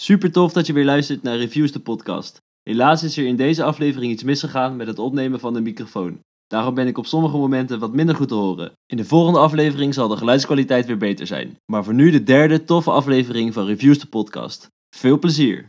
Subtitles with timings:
[0.00, 2.42] Super tof dat je weer luistert naar Reviews de podcast.
[2.62, 6.18] Helaas is er in deze aflevering iets misgegaan met het opnemen van de microfoon.
[6.46, 8.72] Daarom ben ik op sommige momenten wat minder goed te horen.
[8.86, 11.56] In de volgende aflevering zal de geluidskwaliteit weer beter zijn.
[11.72, 14.66] Maar voor nu de derde toffe aflevering van Reviews de podcast.
[14.96, 15.66] Veel plezier!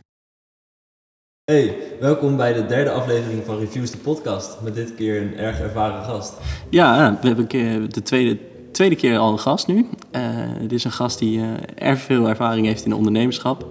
[1.44, 4.60] Hey, welkom bij de derde aflevering van Reviews de podcast.
[4.60, 6.40] Met dit keer een erg ervaren gast.
[6.70, 8.38] Ja, we hebben een keer de tweede,
[8.72, 9.88] tweede keer al een gast nu.
[10.16, 10.22] Uh,
[10.60, 11.44] dit is een gast die uh,
[11.74, 13.66] erg veel ervaring heeft in ondernemerschap.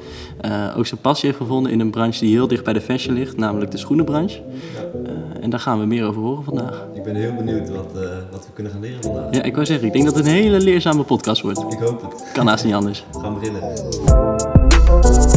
[0.46, 3.16] Uh, ook zijn passie heeft gevonden in een branche die heel dicht bij de fashion
[3.16, 4.42] ligt, namelijk de schoenenbranche.
[5.42, 6.86] en daar gaan we meer over horen vandaag.
[6.94, 7.92] Ik ben heel benieuwd wat,
[8.32, 9.36] wat we kunnen gaan leren vandaag.
[9.36, 11.60] Ja, ik wou zeggen, ik denk dat het een hele leerzame podcast wordt.
[11.60, 12.32] Ik hoop het.
[12.34, 13.06] Kan naast niet anders.
[13.12, 15.31] We gaan beginnen.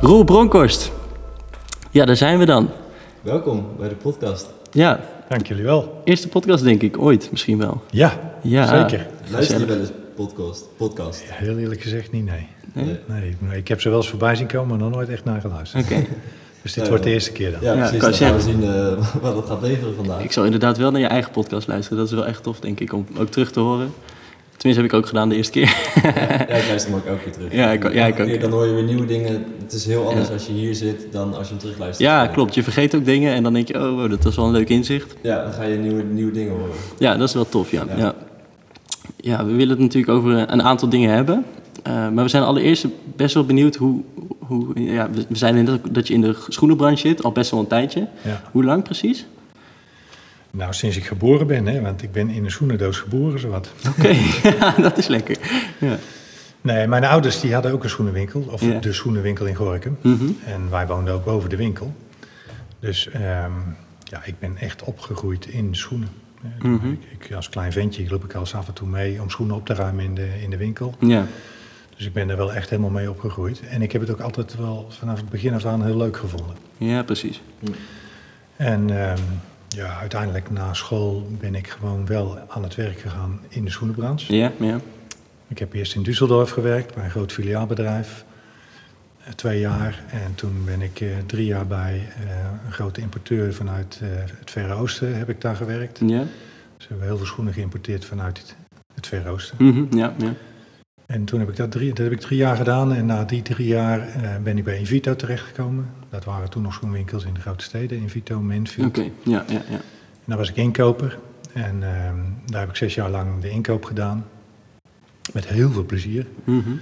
[0.00, 0.92] Roel Bronkhorst.
[1.90, 2.70] Ja, daar zijn we dan.
[3.20, 4.48] Welkom bij de podcast.
[4.70, 5.00] Ja.
[5.28, 6.00] Dank jullie wel.
[6.04, 7.82] Eerste podcast denk ik ooit misschien wel.
[7.90, 9.06] Ja, ja zeker.
[9.30, 10.64] Luister je wel eens podcast?
[10.76, 11.22] podcast?
[11.24, 12.46] Heel eerlijk gezegd niet, nee.
[12.72, 12.98] Nee?
[13.38, 13.58] nee.
[13.58, 15.84] Ik heb ze wel eens voorbij zien komen, maar nog nooit echt naar geluisterd.
[15.84, 16.06] Oké.
[16.62, 17.60] Dus dit wordt de eerste keer dan.
[17.60, 18.00] Ja, ja precies.
[18.00, 20.22] Dan gaan we zien uh, wat het gaat leveren vandaag.
[20.22, 21.98] Ik zal inderdaad wel naar je eigen podcast luisteren.
[21.98, 23.92] Dat is wel echt tof, denk ik, om ook terug te horen.
[24.58, 25.76] Tenminste, heb ik ook gedaan de eerste keer.
[26.02, 27.52] ja, ik luister hem ook elke keer terug.
[27.52, 28.40] Ja, ik, ja, ik ook.
[28.40, 29.44] Dan hoor je weer nieuwe dingen.
[29.62, 32.08] Het is heel anders als je hier zit dan als je hem terugluistert.
[32.08, 32.54] Ja, klopt.
[32.54, 34.68] Je vergeet ook dingen en dan denk je, oh, wow, dat was wel een leuk
[34.68, 35.14] inzicht.
[35.20, 36.74] Ja, dan ga je nieuwe, nieuwe dingen horen.
[36.98, 37.84] Ja, dat is wel tof, ja.
[37.96, 38.14] ja.
[39.16, 39.44] ja.
[39.44, 41.44] we willen het natuurlijk over een aantal dingen hebben.
[41.86, 42.86] Uh, maar we zijn allereerst
[43.16, 44.02] best wel benieuwd hoe...
[44.38, 47.66] hoe ja, we zijn in dat je in de schoenenbranche zit, al best wel een
[47.66, 48.06] tijdje.
[48.52, 49.26] Hoe lang precies?
[50.50, 53.72] Nou, sinds ik geboren ben, hè, want ik ben in een schoenendoos geboren, zowat.
[53.88, 54.82] Oké, okay.
[54.82, 55.38] dat is lekker.
[55.80, 55.98] Ja.
[56.60, 58.78] Nee, mijn ouders die hadden ook een schoenenwinkel, of ja.
[58.78, 59.96] de schoenenwinkel in Gorkum.
[60.00, 60.38] Mm -hmm.
[60.44, 61.94] En wij woonden ook boven de winkel.
[62.80, 66.08] Dus um, ja, ik ben echt opgegroeid in schoenen.
[66.62, 66.98] Mm -hmm.
[67.10, 69.56] ik, ik, als klein ventje loop ik al eens af en toe mee om schoenen
[69.56, 70.94] op te ruimen in de, in de winkel.
[71.00, 71.26] Ja.
[71.96, 73.60] Dus ik ben er wel echt helemaal mee opgegroeid.
[73.68, 76.56] En ik heb het ook altijd wel vanaf het begin af aan heel leuk gevonden.
[76.76, 77.42] Ja, precies.
[78.56, 79.18] En um,
[79.68, 84.36] ja, uiteindelijk na school ben ik gewoon wel aan het werk gegaan in de schoenenbranche.
[84.36, 84.80] Ja, ja.
[85.48, 88.24] Ik heb eerst in Düsseldorf gewerkt bij een groot filiaalbedrijf.
[89.20, 90.02] Uh, twee jaar.
[90.10, 92.30] En toen ben ik uh, drie jaar bij uh,
[92.66, 94.00] een grote importeur vanuit
[94.38, 95.98] het Verre Oosten heb ik daar gewerkt.
[95.98, 96.18] Ja.
[96.76, 98.56] Dus we hebben heel veel schoenen geïmporteerd vanuit het,
[98.94, 99.56] het Verre Oosten.
[99.58, 100.34] Mm -hmm, ja, ja.
[101.06, 102.94] En toen heb ik dat drie, dat heb ik drie jaar gedaan.
[102.94, 104.08] En na die drie jaar
[104.42, 105.90] ben ik bij Invito terechtgekomen.
[106.10, 107.98] Dat waren toen nog schoenwinkels in de grote steden.
[107.98, 108.88] Invito, Mansfield.
[108.88, 109.12] Oké, okay.
[109.22, 109.76] ja, ja, ja.
[109.76, 111.18] En daar was ik inkoper.
[111.52, 112.10] En uh,
[112.46, 114.26] daar heb ik zes jaar lang de inkoop gedaan.
[115.32, 116.26] Met heel veel plezier.
[116.44, 116.80] Mm -hmm.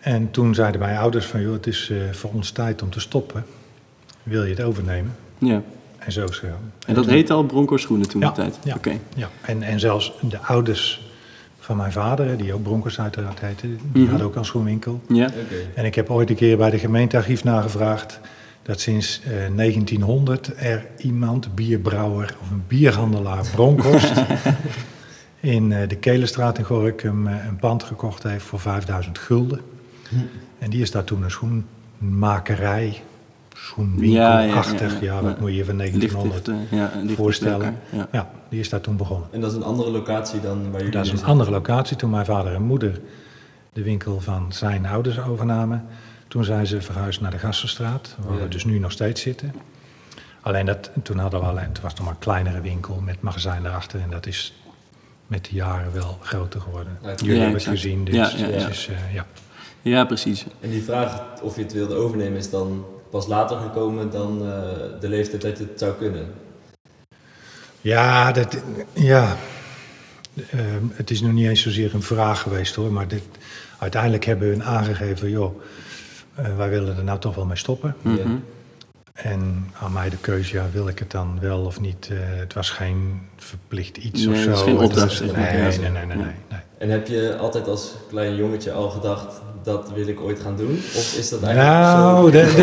[0.00, 1.40] En toen zeiden mijn ouders van...
[1.40, 3.44] joh, het is uh, voor ons tijd om te stoppen.
[4.22, 5.16] Wil je het overnemen?
[5.38, 5.62] Ja.
[5.98, 6.50] En zo is het.
[6.86, 8.58] En dat heette al Bronco schoenen toen ja, de tijd?
[8.64, 9.00] Ja, okay.
[9.14, 9.28] ja.
[9.40, 11.05] En, en zelfs de ouders
[11.66, 14.12] van mijn vader, die ook Broncos uiteraard heette, die Mhm.
[14.12, 15.00] had ook al zo'n winkel.
[15.08, 15.30] Ja.
[15.74, 18.20] En ik heb ooit een keer bij de gemeentearchief nagevraagd
[18.62, 24.12] dat sinds eh, 1900 er iemand, bierbrouwer of een bierhandelaar Bronkhorst,
[25.40, 29.60] in eh, de Kelenstraat in Gorkum eh, een pand gekocht heeft voor 5000 gulden.
[30.58, 33.02] En die is daar toen een schoenmakerij,
[33.66, 37.78] schoenwinkelachtig, ja, wat moet je van 1900 Licht, ja, licht voorstellen.
[37.90, 38.08] Ja.
[38.12, 39.28] Ja, die is daar toen begonnen.
[39.32, 41.96] En dat is een andere locatie dan waar jullie Dat is een andere locatie.
[41.96, 43.00] Toen mijn vader en moeder
[43.72, 45.84] de winkel van zijn ouders overnamen,
[46.28, 48.42] toen zijn ze verhuisd naar de Gassenstraat, waar Ja.
[48.42, 49.54] we dus nu nog steeds zitten.
[50.40, 53.66] Alleen dat, toen hadden we alleen, het was nog maar een kleinere winkel met magazijn
[53.66, 54.54] erachter en dat is
[55.26, 56.98] met de jaren wel groter geworden.
[57.02, 58.68] Ja, Jullie hebben het gezien, dus Ja, ja, het ja.
[58.68, 59.26] is, eh, ja.
[59.82, 60.46] ja, precies.
[60.60, 64.50] En die vraag of je het wilde overnemen is dan pas later gekomen dan uh,
[65.00, 66.26] de leeftijd dat je het zou kunnen.
[67.80, 68.56] Ja, dat,
[68.92, 69.36] ja.
[70.54, 70.60] Uh,
[70.92, 73.22] het is nog niet eens zozeer een vraag geweest hoor, maar dit,
[73.78, 75.60] uiteindelijk hebben we aangegeven, joh,
[76.40, 77.96] uh, wij willen er nou toch wel mee stoppen.
[78.02, 78.32] Mm -hmm.
[78.32, 78.40] Ja.
[79.16, 82.08] En aan mij de keuze, ja, wil ik het dan wel of niet?
[82.12, 84.48] Uh, het was geen verplicht iets Nee, of zo.
[84.48, 86.34] het is geen opdracht, nee, nee, nee, nee.
[86.78, 90.74] En heb je altijd als klein jongetje al gedacht, dat wil ik ooit gaan doen?
[90.76, 92.30] Of is dat eigenlijk Nou, zo?
[92.30, 92.54] de,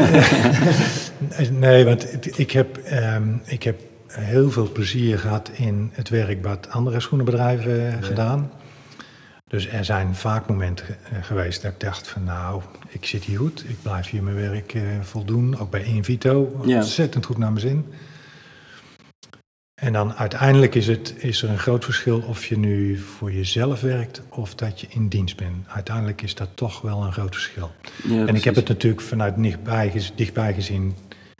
[1.37, 2.07] de, nee, want
[2.39, 2.79] ik heb,
[3.15, 8.51] um, ik heb heel veel plezier gehad in het werk wat andere schoenenbedrijven uh, gedaan.
[9.47, 13.37] Dus er zijn vaak momenten uh, geweest dat ik dacht van nou, ik zit hier
[13.37, 15.59] goed, ik blijf hier mijn werk uh, voldoen.
[15.59, 16.75] Ook bij Invito, Ja.
[16.75, 17.85] ontzettend goed naar mijn zin.
[19.83, 23.81] En dan uiteindelijk is, het, is er een groot verschil of je nu voor jezelf
[23.81, 25.67] werkt of dat je in dienst bent.
[25.67, 27.71] Uiteindelijk is dat toch wel een groot verschil.
[28.03, 30.95] Ja, En ik heb het natuurlijk vanuit dichtbij, dichtbij gezien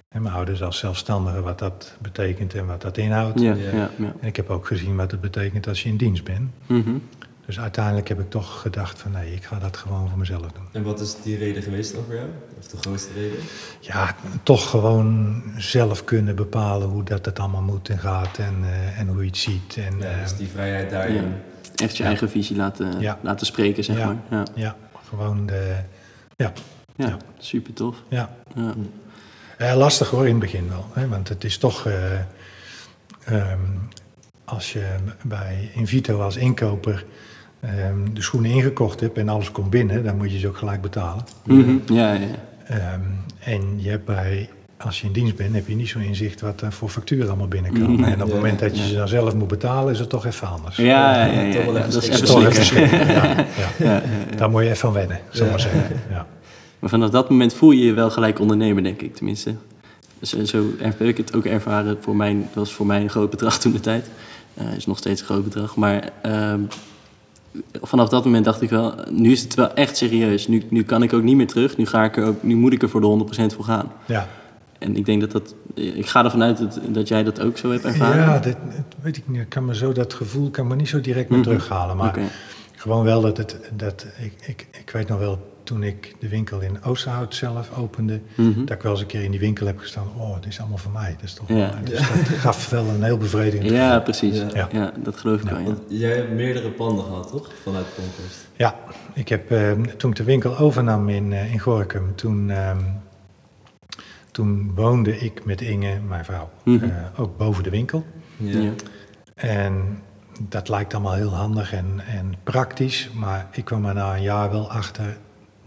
[0.10, 3.40] En mijn ouders als zelfstandige, wat dat betekent en wat dat inhoudt.
[3.40, 3.72] Ja, Ja.
[3.72, 4.14] ja, ja.
[4.22, 6.50] En ik heb ook gezien wat het betekent als je in dienst bent.
[6.68, 6.96] Mhm.
[7.46, 10.68] Dus uiteindelijk heb ik toch gedacht van nee, ik ga dat gewoon voor mezelf doen.
[10.72, 12.28] En wat is die reden geweest dan voor jou?
[12.60, 13.40] Of de grootste reden?
[13.80, 19.00] Ja, toch gewoon zelf kunnen bepalen hoe dat het allemaal moet en gaat en, eh,
[19.00, 19.78] en hoe je het ziet.
[19.78, 21.16] En, Ja, eh, dus die vrijheid daarin.
[21.16, 21.24] Ja.
[21.76, 22.10] Echt je Ja.
[22.10, 23.20] eigen visie laten, Ja.
[23.22, 24.06] laten spreken, zeg Ja.
[24.06, 24.18] maar.
[24.30, 24.76] Ja, ja,
[25.10, 25.76] gewoon de,
[26.36, 26.52] ja,
[26.96, 27.18] ja, Ja.
[27.38, 27.96] super tof.
[28.10, 28.36] ja.
[28.56, 28.74] Ja.
[29.58, 30.86] Eh, lastig hoor in het begin wel.
[30.94, 31.08] Hè?
[31.08, 31.86] Want het is toch.
[31.86, 32.20] eh,
[33.26, 33.60] ehm,
[34.46, 37.06] als je bij Invito als inkoper
[37.64, 40.82] ehm, de schoenen ingekocht hebt en alles komt binnen, dan moet je ze ook gelijk
[40.82, 41.24] betalen.
[41.46, 41.78] Mhm.
[41.86, 42.28] ja, ja, ja.
[42.68, 43.02] Ehm,
[43.40, 44.50] en je hebt bij.
[44.78, 47.48] Als je in dienst bent, heb je niet zo'n inzicht wat er voor facturen allemaal
[47.48, 48.06] binnenkomen.
[48.06, 48.88] En op het Ja, moment dat je ja.
[48.88, 50.76] ze dan zelf moet betalen, is het toch even anders.
[50.76, 54.02] Ja, ja, ja, dat is Dat toch even schrikken, ja.
[54.38, 55.82] Daar moet je even van wennen, we maar zeggen.
[56.10, 56.28] Ja.
[56.80, 59.56] Maar vanaf dat moment voel je je wel gelijk ondernemer, denk ik tenminste.
[60.20, 61.98] Dus eh, zo heb ik het ook ervaren.
[62.02, 64.10] Voor mij, dat was voor mij een groot bedrag toen de tijd.
[64.54, 65.76] Eh is nog steeds een groot bedrag.
[65.76, 66.60] Maar ehm,
[67.82, 70.48] vanaf dat moment dacht ik wel, nu is het wel echt serieus.
[70.48, 71.78] Nu, nu kan ik ook niet meer terug.
[71.78, 73.92] Nu, ga ik er ook, nu moet ik er voor de 100% voor gaan.
[74.06, 74.28] ja.
[74.80, 75.56] En ik denk dat dat...
[75.74, 78.22] Ik ga ervan uit dat, dat jij dat ook zo hebt ervaren.
[78.22, 78.56] Ja, dat
[79.02, 79.42] weet ik niet.
[79.42, 81.48] Ik kan me zo dat gevoel kan me niet zo direct meer Mhm.
[81.50, 81.98] terughalen.
[81.98, 82.20] Maar
[82.76, 83.60] gewoon wel dat het.
[83.76, 88.20] Dat, ik, ik, ik weet nog wel toen ik de winkel in Oosterhout zelf opende.
[88.36, 88.66] Mhm.
[88.66, 90.08] Dat ik wel eens een keer in die winkel heb gestaan.
[90.18, 91.12] Oh, dit is allemaal voor mij.
[91.12, 91.56] Dat, is toch Ja.
[91.56, 92.08] wel- dus dat
[92.38, 94.02] gaf wel een heel bevredigend Ja, gevoel.
[94.04, 94.38] precies.
[94.38, 94.48] Ja.
[94.54, 94.68] Ja.
[94.72, 94.92] Ja.
[95.04, 95.64] dat geloof ik Ja.
[95.64, 97.52] wel, jij hebt meerdere panden gehad, toch?
[97.64, 98.48] Vanuit Conquest.
[98.56, 98.76] Ja,
[99.14, 102.80] ik heb, eh, toen ik de winkel overnam in, eh, in Gorkum, toen, ehm,
[104.32, 106.84] toen woonde ik met Inge, mijn vrouw, Mhm.
[106.84, 108.06] eh, ook boven de winkel.
[108.38, 108.72] Ja.
[109.36, 110.02] En
[110.42, 114.52] dat lijkt allemaal heel handig en, en praktisch, maar ik kwam er na een jaar
[114.52, 115.18] wel achter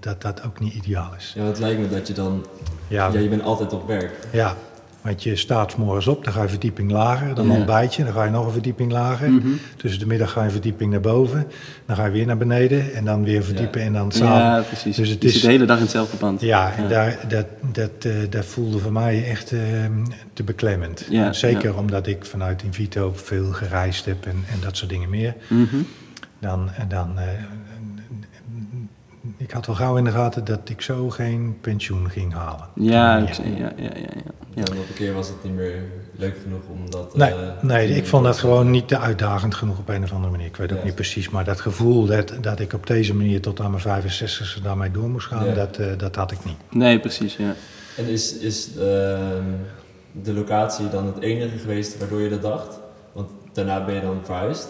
[0.00, 1.32] dat dat ook niet ideaal is.
[1.36, 2.46] Ja, het lijkt me dat je dan...
[2.88, 4.12] Ja, Ja, je bent altijd op werk.
[4.32, 4.56] ja
[5.02, 7.52] want je staat 's morgens op, dan ga je verdieping lager, dan Ja.
[7.52, 9.30] ontbijt je, dan ga je nog een verdieping lager.
[9.30, 9.48] Mhm.
[9.76, 11.46] Tussen de middag ga je een verdieping naar boven,
[11.86, 14.38] dan ga je weer naar beneden en dan weer verdiepen en dan s'avonds.
[14.38, 14.96] Ja, precies.
[14.96, 16.40] Dus het je is- zit de hele dag in hetzelfde pand.
[16.40, 16.88] Ja, en.
[16.88, 19.60] Daar, dat, dat, eh, dat voelde voor mij echt eh,
[20.32, 21.06] te beklemmend.
[21.10, 25.34] Ja, Zeker omdat ik vanuit Invito veel gereisd heb en, en dat soort dingen meer.
[25.48, 25.76] Mhm.
[26.38, 27.24] Dan, en dan, eh,
[29.36, 32.66] ik had wel gauw in de gaten dat ik zo geen pensioen ging halen.
[32.74, 33.26] Ja, Ja.
[33.28, 34.22] ik- ja, ja, ja, ja.
[34.54, 34.62] ja.
[34.64, 37.16] En op een keer was het niet meer leuk genoeg om dat...
[37.16, 40.30] Nee, eh, nee, ik vond dat gewoon niet te uitdagend genoeg op een of andere
[40.32, 40.46] manier.
[40.46, 43.60] Ik weet ook niet precies, maar dat gevoel dat, dat ik op deze manier tot
[43.60, 45.54] aan mijn 65 e daarmee door moest gaan, Ja.
[45.54, 46.56] dat, eh, dat had ik niet.
[46.70, 47.54] Nee, precies, ja.
[47.96, 49.42] En is, is ehm,
[50.12, 52.78] de locatie dan het enige geweest waardoor je dat dacht?
[53.12, 54.68] Want daarna ben je dan verhuisd?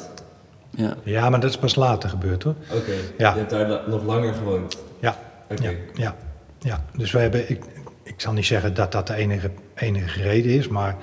[0.70, 0.96] Ja.
[1.02, 2.54] Ja, maar dat is pas later gebeurd hoor.
[2.72, 3.32] Oké, Ja.
[3.32, 4.78] je hebt daar nog langer gewoond?
[5.00, 5.18] Ja,
[5.50, 5.62] Oké.
[5.68, 6.14] Ja, ja,
[6.58, 6.84] ja.
[6.96, 7.64] dus we hebben, ik,
[8.02, 10.96] ik zal niet zeggen dat dat de enige, enige reden is, maar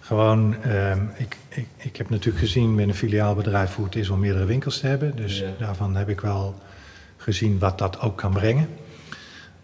[0.00, 4.18] gewoon, ehm, ik, ik, ik heb natuurlijk gezien met een filiaalbedrijf hoe het is om
[4.20, 5.16] meerdere winkels te hebben.
[5.16, 5.46] Dus Ja.
[5.58, 6.54] daarvan heb ik wel
[7.16, 8.68] gezien wat dat ook kan brengen.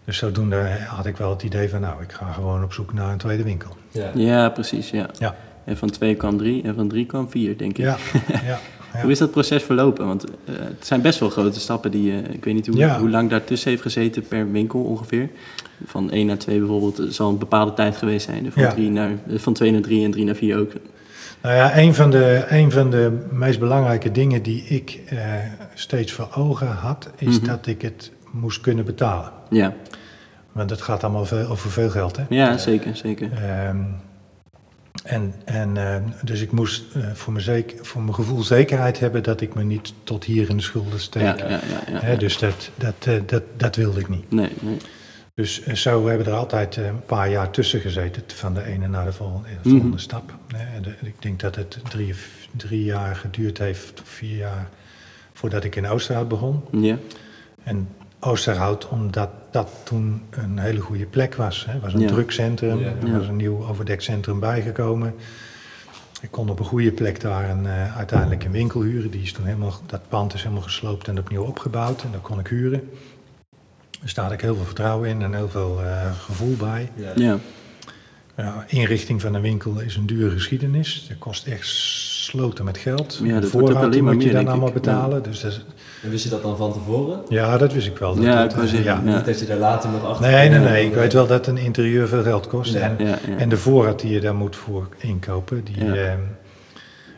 [0.05, 3.11] Dus zodoende had ik wel het idee van, nou, ik ga gewoon op zoek naar
[3.11, 3.75] een tweede winkel.
[3.91, 4.11] Ja.
[4.15, 5.09] ja, precies, ja.
[5.19, 7.77] Ja, En van twee kwam drie en van drie kwam vier, denk ik.
[7.85, 7.97] ja,
[8.45, 8.59] ja.
[8.93, 9.01] Ja.
[9.01, 10.05] Hoe is dat proces verlopen?
[10.07, 12.99] Want eh, het zijn best wel grote stappen die, eh, ik weet niet hoe, Ja.
[12.99, 15.29] hoe lang daartussen heeft gezeten per winkel ongeveer.
[15.85, 18.51] Van één naar twee bijvoorbeeld eh, zal een bepaalde tijd geweest zijn.
[18.51, 18.69] Van, Ja.
[18.69, 20.71] drie naar, van twee naar drie en drie naar vier ook.
[21.41, 24.99] Nou ja, een van de, een van de meest belangrijke dingen die ik
[25.73, 27.45] steeds voor ogen had, is Mhm.
[27.47, 29.31] dat ik het moest kunnen betalen.
[29.49, 29.73] Ja,
[30.51, 32.23] Want het gaat allemaal veel, over veel geld, hè?
[32.29, 33.29] ja zeker, zeker.
[33.33, 33.77] Ehm,
[35.03, 39.23] en, en, ehm, dus ik moest eh, voor, mijn zeker, voor mijn gevoel zekerheid hebben
[39.23, 41.21] dat ik me niet tot hier in de schulden steek.
[41.39, 41.59] Ja, ja,
[42.09, 42.15] ja.
[42.15, 44.31] dus dat, dat, eh, dat, dat wilde ik niet.
[44.31, 44.77] Nee, nee.
[45.33, 49.05] Dus eh, zo hebben er altijd een paar jaar tussen gezeten, van de ene naar
[49.05, 49.97] de volgende, eh, volgende Mhm.
[49.97, 50.33] stap.
[51.01, 52.13] Ik denk dat het drie,
[52.57, 54.69] drie jaar geduurd heeft, vier jaar,
[55.33, 56.63] voordat ik in Oosterhout begon.
[56.71, 56.97] Ja,
[57.63, 57.87] En
[58.23, 61.65] Oosterhout, omdat dat toen een hele goede plek was.
[61.69, 62.07] Het was een Ja.
[62.07, 62.93] drukcentrum, Ja.
[63.05, 65.15] er was een nieuw overdekcentrum bijgekomen.
[66.21, 69.11] Ik kon op een goede plek daar een, eh, uiteindelijk een winkel huren.
[69.11, 72.03] Die is toen helemaal, dat pand is helemaal gesloopt en opnieuw opgebouwd.
[72.03, 72.89] En dat kon ik huren.
[74.01, 76.89] Dus daar had ik heel veel vertrouwen in en heel veel eh, gevoel bij.
[76.95, 77.11] Ja.
[77.15, 77.37] ja.
[78.37, 81.05] Ja, inrichting van een winkel is een dure geschiedenis.
[81.09, 83.19] Dat kost echt sloten met geld.
[83.23, 84.73] Ja, dat de wordt ook voorraad die alleen maar moet je dan allemaal ik.
[84.73, 85.23] betalen.
[85.23, 85.65] Dus dat is-
[86.03, 87.19] En wist je dat dan van tevoren?
[87.29, 88.15] ja, dat wist ik wel.
[88.15, 89.01] Dat, Ja, dat, ik wou zeggen, ja.
[89.11, 89.15] ja.
[89.15, 90.85] Niet dat je daar later nog achter Nee, nee, nee.
[90.85, 92.73] Ik weet wel dat een interieur veel geld kost.
[92.73, 92.79] Ja.
[92.79, 93.37] En, ja, ja.
[93.37, 95.63] en de voorraad die je daar moet voor inkopen.
[95.63, 95.93] Die, Ja.
[95.93, 96.19] ehm,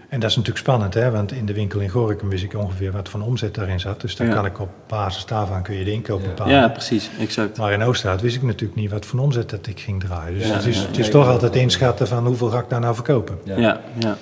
[0.10, 1.12] En dat is natuurlijk spannend, hè?
[1.12, 4.02] want in de winkel in Gorinchem wist ik ongeveer wat van omzet daarin zat.
[4.02, 4.34] Dus dan Ja.
[4.34, 6.28] kan ik op basis daarvan kun je de inkoop Ja.
[6.28, 6.54] bepalen.
[6.54, 7.58] Ja, precies, exact.
[7.58, 10.38] Maar in Oosterhout wist ik natuurlijk niet wat voor omzet dat ik ging draaien.
[10.40, 11.12] Dus Ja, het is, ja, het is ja.
[11.12, 13.38] toch altijd inschatten van hoeveel ga ik daar nou verkopen.
[13.44, 13.58] Ja.
[13.58, 14.18] Ja, ja.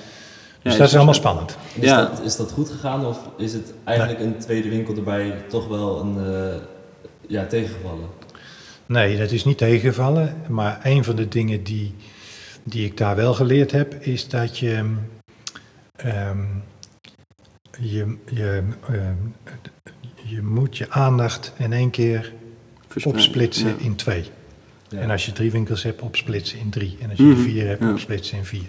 [0.62, 1.58] Dus dat is allemaal spannend.
[1.76, 2.06] En Is, Ja.
[2.06, 6.00] dat, is dat goed gegaan of is het eigenlijk een tweede winkel erbij toch wel
[6.02, 6.56] een eh,
[7.28, 8.08] ja, tegengevallen?
[8.86, 10.36] Nee, dat is niet tegengevallen.
[10.50, 11.96] Maar een van de dingen die,
[12.64, 14.94] die ik daar wel geleerd heb, is dat je
[15.96, 16.38] ehm,
[17.80, 19.16] je, je, ehm,
[20.26, 22.34] je moet je aandacht in één keer
[22.88, 23.16] Verspreid.
[23.18, 23.74] opsplitsen Ja.
[23.78, 24.24] in twee.
[24.90, 25.00] Ja.
[25.00, 26.98] En als je drie winkels hebt, opsplitsen in drie.
[27.02, 27.92] En als je er Mhm, vier hebt, ja.
[27.92, 28.68] opsplitsen in vier.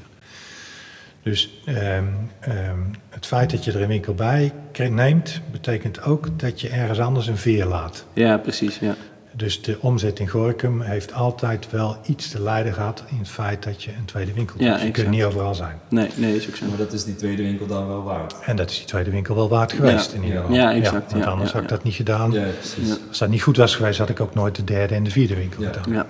[1.23, 2.05] Dus ehm,
[2.41, 4.52] ehm, het feit dat je er een winkel bij
[4.91, 8.05] neemt, betekent ook dat je ergens anders een veer laat.
[8.12, 8.95] Ja, precies, ja.
[9.37, 13.62] Dus de omzet in Gorinchem heeft altijd wel iets te lijden gehad in het feit
[13.62, 14.76] dat je een tweede winkel Ja, hebt.
[14.79, 15.79] Dus je kunt niet overal zijn.
[15.88, 16.67] Nee, nee, is ook zo.
[16.67, 18.35] Maar dat is die tweede winkel dan wel waard.
[18.45, 20.17] En dat is die tweede winkel wel waard geweest Ja.
[20.17, 20.43] in ieder Ja.
[20.47, 20.57] geval.
[20.57, 21.76] Ja, exact, want ja, anders ja, had ik ja.
[21.76, 22.33] dat niet gedaan.
[22.33, 22.88] Ja, precies.
[22.88, 22.97] Ja.
[23.09, 25.35] Als dat niet goed was geweest, had ik ook nooit de derde en de vierde
[25.35, 25.73] winkel Ja.
[25.73, 25.93] gedaan.
[25.93, 26.07] Ja.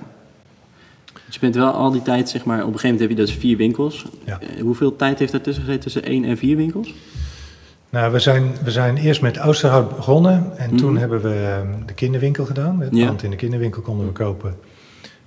[1.32, 3.24] Dus je bent wel al die tijd, zeg maar, op een gegeven moment heb je
[3.24, 4.06] dus vier winkels.
[4.24, 4.40] Ja.
[4.40, 6.94] Eh, hoeveel tijd heeft daartussen gezeten tussen één en vier winkels?
[7.90, 10.76] Nou, we zijn, we zijn eerst met Oosterhout begonnen en Mhm.
[10.76, 12.80] toen hebben we ehm, de kinderwinkel gedaan.
[12.80, 13.06] Het Ja.
[13.06, 14.50] pand in de kinderwinkel konden we kopen.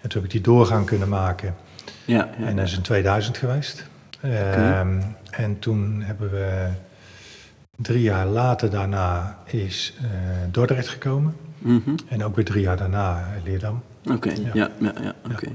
[0.02, 1.56] En toen heb ik die doorgang kunnen maken.
[2.06, 2.46] Ja, ja.
[2.46, 3.86] En dat is in 2000 geweest.
[4.22, 6.68] Ehm, en toen hebben we
[7.78, 10.08] drie jaar later daarna is eh,
[10.52, 11.36] Dordrecht gekomen.
[11.58, 11.96] Mhm.
[12.08, 13.82] En ook weer drie jaar daarna Leerdam.
[14.12, 14.70] Oké, ja, Ja.
[14.80, 15.48] ja, ja, oké.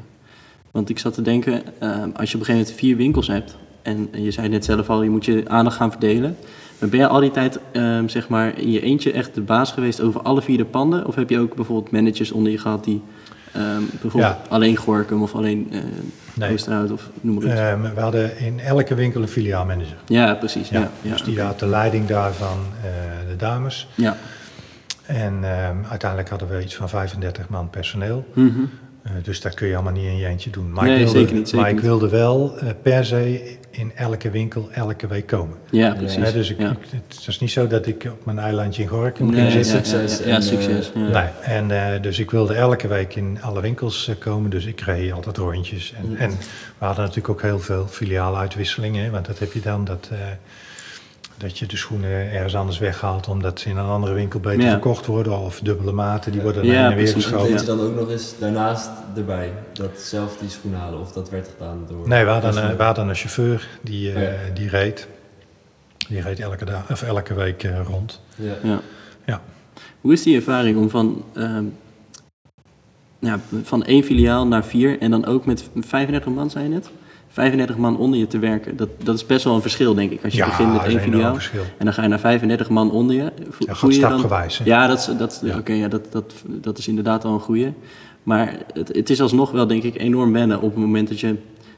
[0.70, 3.56] Want ik zat te denken, ehm, als je op een gegeven moment vier winkels hebt,
[3.82, 6.36] en je zei net zelf al, je moet je aandacht gaan verdelen.
[6.78, 9.72] Maar ben je al die tijd, ehm, zeg maar, in je eentje echt de baas
[9.72, 11.06] geweest over alle vier de panden?
[11.06, 13.02] Of heb je ook bijvoorbeeld managers onder je gehad die
[13.52, 14.42] ehm, bijvoorbeeld Ja.
[14.48, 15.78] alleen Gorkum of alleen eh
[16.34, 16.52] Nee.
[16.52, 17.50] Oosterhout of noem maar op?
[17.50, 19.96] Ehm, we hadden in elke winkel een filiaalmanager.
[20.06, 20.68] ja, precies.
[20.68, 22.90] Ja, Ja, ja, dus die had de leiding daarvan, eh,
[23.28, 23.88] de dames.
[23.94, 24.16] Ja.
[25.06, 25.44] En
[25.88, 28.24] uiteindelijk hadden we iets van 35 man personeel.
[28.36, 28.42] Eh,
[29.22, 30.72] dus dat kun je allemaal niet in je eentje doen.
[30.72, 33.92] Maar Nee, ik wilde, zeker niet, zeker maar ik wilde wel eh, per se in
[33.94, 35.56] elke winkel elke week komen.
[35.70, 36.24] Ja, precies.
[36.24, 36.70] Hè, dus ik, ja.
[36.70, 36.76] ik-
[37.08, 39.92] het is niet zo dat ik op mijn eilandje in Gorkum Nee, ging ja, zitten.
[39.96, 40.92] ja, ja, succes ja, succes.
[40.92, 41.08] eh, ja.
[41.20, 44.80] Nee, en eh, dus ik wilde elke week in alle winkels eh, komen, dus ik
[44.80, 45.94] reed altijd rondjes.
[46.02, 46.30] En, en
[46.78, 50.18] we hadden natuurlijk ook heel veel filiaaluitwisselingen, want dat heb je dan, dat, eh,
[51.40, 54.70] dat je de schoenen ergens anders weghaalt omdat ze in een andere winkel beter Ja.
[54.70, 57.50] verkocht worden, of dubbele maten, die worden Ja, naar heen en weer geschoven.
[57.50, 61.30] Deed je dan ook nog eens daarnaast erbij, dat zelf die schoen halen, of dat
[61.30, 62.08] werd gedaan door...
[62.08, 62.76] Nee, we hadden, een, personeel?
[62.76, 64.54] we hadden een chauffeur die, eh, Oh ja.
[64.54, 65.06] die reed.
[66.08, 68.20] Die reed elke, dag, of elke week eh, rond.
[68.36, 68.54] Ja.
[68.62, 68.80] Ja.
[69.26, 69.40] Ja.
[70.00, 71.64] Hoe is die ervaring om van, ehm,
[73.18, 76.90] ja, van één filiaal naar vier en dan ook met 35 man, zei je net?
[77.32, 78.76] 35 man onder je te werken.
[78.76, 80.24] Dat, dat is best wel een verschil, denk ik.
[80.24, 81.00] Als je begint met één
[81.32, 81.62] verschil.
[81.78, 83.32] en dan ga je naar 35 man onder je.
[83.50, 84.48] Vo- Ja, voel je dan-.
[84.64, 85.58] Ja, dat is, dat, Ja.
[85.58, 87.72] Oké, ja, dat, dat, dat is inderdaad al een goeie.
[88.22, 91.36] Maar het, het is alsnog wel, denk ik, enorm wennen op het moment dat je...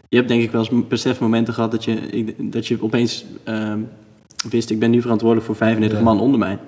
[0.09, 3.79] Je hebt denk ik wel eens besefmomenten gehad dat je, dat je opeens ehm,
[4.51, 4.71] wist...
[4.71, 6.05] ik ben nu verantwoordelijk voor 35 Ja.
[6.05, 6.59] man onder mij.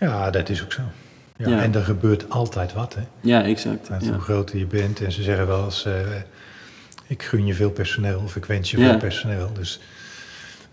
[0.00, 0.82] Ja, dat is ook zo.
[1.36, 1.62] Ja.
[1.62, 2.94] En er gebeurt altijd wat.
[2.94, 3.00] Hè.
[3.20, 3.88] Ja, exact.
[3.88, 5.00] Hoe groter je bent.
[5.00, 5.92] En ze zeggen wel eens, eh,
[7.06, 8.88] ik gun je veel personeel of ik wens je Ja.
[8.88, 9.50] veel personeel.
[9.52, 9.80] Dus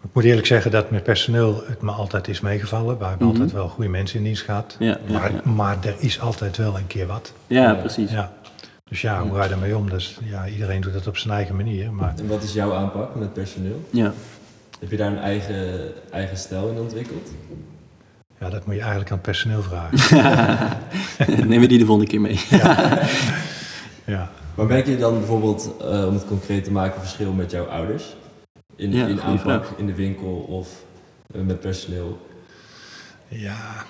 [0.04, 2.98] ik moet eerlijk zeggen dat met personeel het me altijd is meegevallen.
[2.98, 3.36] We hebben Mhm.
[3.36, 4.76] altijd wel goede mensen in dienst gehad.
[4.80, 5.52] Ja, ja, maar, ja.
[5.52, 7.34] maar er is altijd wel een keer wat.
[7.48, 7.74] Ja, Ja.
[7.74, 8.12] precies.
[8.12, 8.32] Ja.
[8.90, 9.90] Dus ja, hoe ga je daarmee om?
[9.90, 11.92] Dus, ja, iedereen doet dat op zijn eigen manier.
[11.92, 13.88] Maar En wat is jouw aanpak met personeel?
[13.90, 14.14] Ja.
[14.80, 15.80] Heb je daar een eigen,
[16.12, 17.30] eigen stijl in ontwikkeld?
[18.40, 20.78] ja, dat moet je eigenlijk aan het personeel vragen.
[21.50, 22.40] Neem we die de volgende keer mee.
[24.06, 24.30] Ja.
[24.62, 28.16] Maar merk je dan bijvoorbeeld, eh, om het concreet te maken, verschil met jouw ouders?
[28.76, 29.78] In, Ja, in aanpak, vraag.
[29.78, 30.84] in de winkel of
[31.36, 32.28] eh, met personeel?
[33.28, 33.86] ja.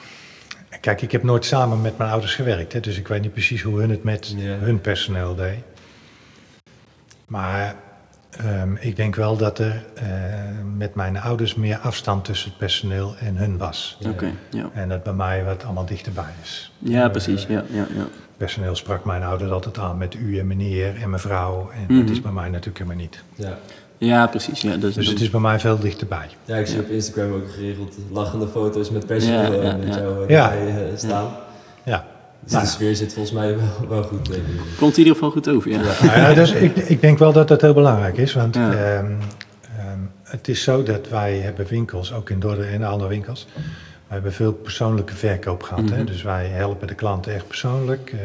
[0.81, 2.73] Kijk, ik heb nooit samen met mijn ouders gewerkt.
[2.73, 4.57] Hè, dus ik weet niet precies hoe hun het met Ja.
[4.57, 5.57] hun personeel deed.
[7.27, 7.75] Maar
[8.37, 10.03] ehm, ik denk wel dat er eh,
[10.77, 13.97] met mijn ouders meer afstand tussen het personeel en hun was.
[13.99, 14.09] Ja.
[14.09, 14.69] Oké, ja.
[14.73, 16.71] En dat bij mij wat allemaal dichterbij is.
[16.77, 17.45] Ja, precies.
[17.49, 18.05] Ja, ja, ja.
[18.37, 21.69] Personeel sprak mijn ouders altijd aan met u en meneer en mevrouw.
[21.73, 22.01] En Mhm.
[22.05, 23.23] dat is bij mij natuurlijk helemaal niet.
[23.35, 23.57] Ja.
[23.97, 24.61] ja precies.
[24.61, 26.27] Ja, is, Dus het is bij mij veel dichterbij.
[26.45, 26.81] ja, ik zie Ja.
[26.83, 29.99] op Instagram ook geregeld lachende foto's met personeel Ja, ja, en met ja.
[30.01, 30.51] jou Ja.
[30.51, 31.27] erbij eh, staan.
[31.83, 32.05] Ja.
[32.43, 32.75] Dus Nou de ja.
[32.75, 34.61] sfeer zit volgens mij wel, wel goed tegen jullie.
[34.77, 35.81] Komt in ieder geval goed over, ja.
[35.81, 36.05] Ja.
[36.05, 38.33] Nou ja, dus ik, ik denk wel dat dat heel belangrijk is.
[38.33, 38.71] Want Ja.
[38.73, 39.05] ehm,
[39.77, 43.47] ehm, het is zo dat wij hebben winkels, ook in Dordrecht en andere winkels.
[44.07, 45.89] We hebben veel persoonlijke verkoop gehad.
[45.89, 45.95] hè?
[45.95, 46.05] Mhm.
[46.05, 48.11] Dus wij helpen de klanten echt persoonlijk.
[48.13, 48.19] Eh,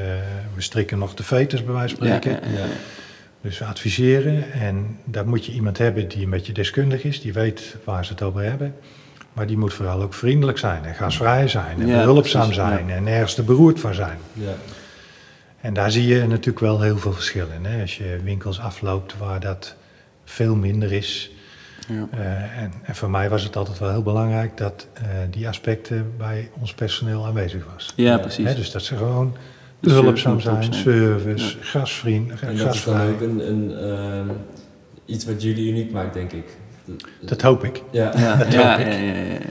[0.54, 2.50] we strikken nog de veters bij wijze van Ja, spreken.
[2.52, 2.64] ja, ja.
[3.40, 7.32] Dus we adviseren en daar moet je iemand hebben die een beetje deskundig is, die
[7.32, 8.74] weet waar ze het over hebben.
[9.36, 12.90] Maar die moet vooral ook vriendelijk zijn en gasvrij zijn en Ja, behulpzaam precies, zijn
[12.90, 14.18] en nergens te beroerd van zijn.
[14.32, 14.54] Ja.
[15.60, 17.64] En daar zie je natuurlijk wel heel veel verschil in.
[17.64, 17.80] Hè?
[17.80, 19.74] Als je winkels afloopt waar dat
[20.24, 21.30] veel minder is.
[21.88, 22.08] Ja.
[22.10, 26.12] Eh, en, en voor mij was het altijd wel heel belangrijk dat eh, die aspecten
[26.18, 27.92] bij ons personeel aanwezig was.
[27.96, 28.48] Ja, precies.
[28.48, 29.36] Hè, dus dat ze gewoon
[29.80, 30.74] behulpzaam zijn, zijn.
[30.82, 33.08] service, gasvriend, En dat is dan gasvrij.
[33.08, 34.28] ook een, een, ehm,
[35.04, 36.56] iets wat jullie uniek maakt, denk ik.
[37.20, 37.82] Dat- hoop ik.
[37.90, 38.12] ja.
[38.18, 38.92] Ja, Dat ja, hoop ja, ik.
[38.92, 38.98] ja,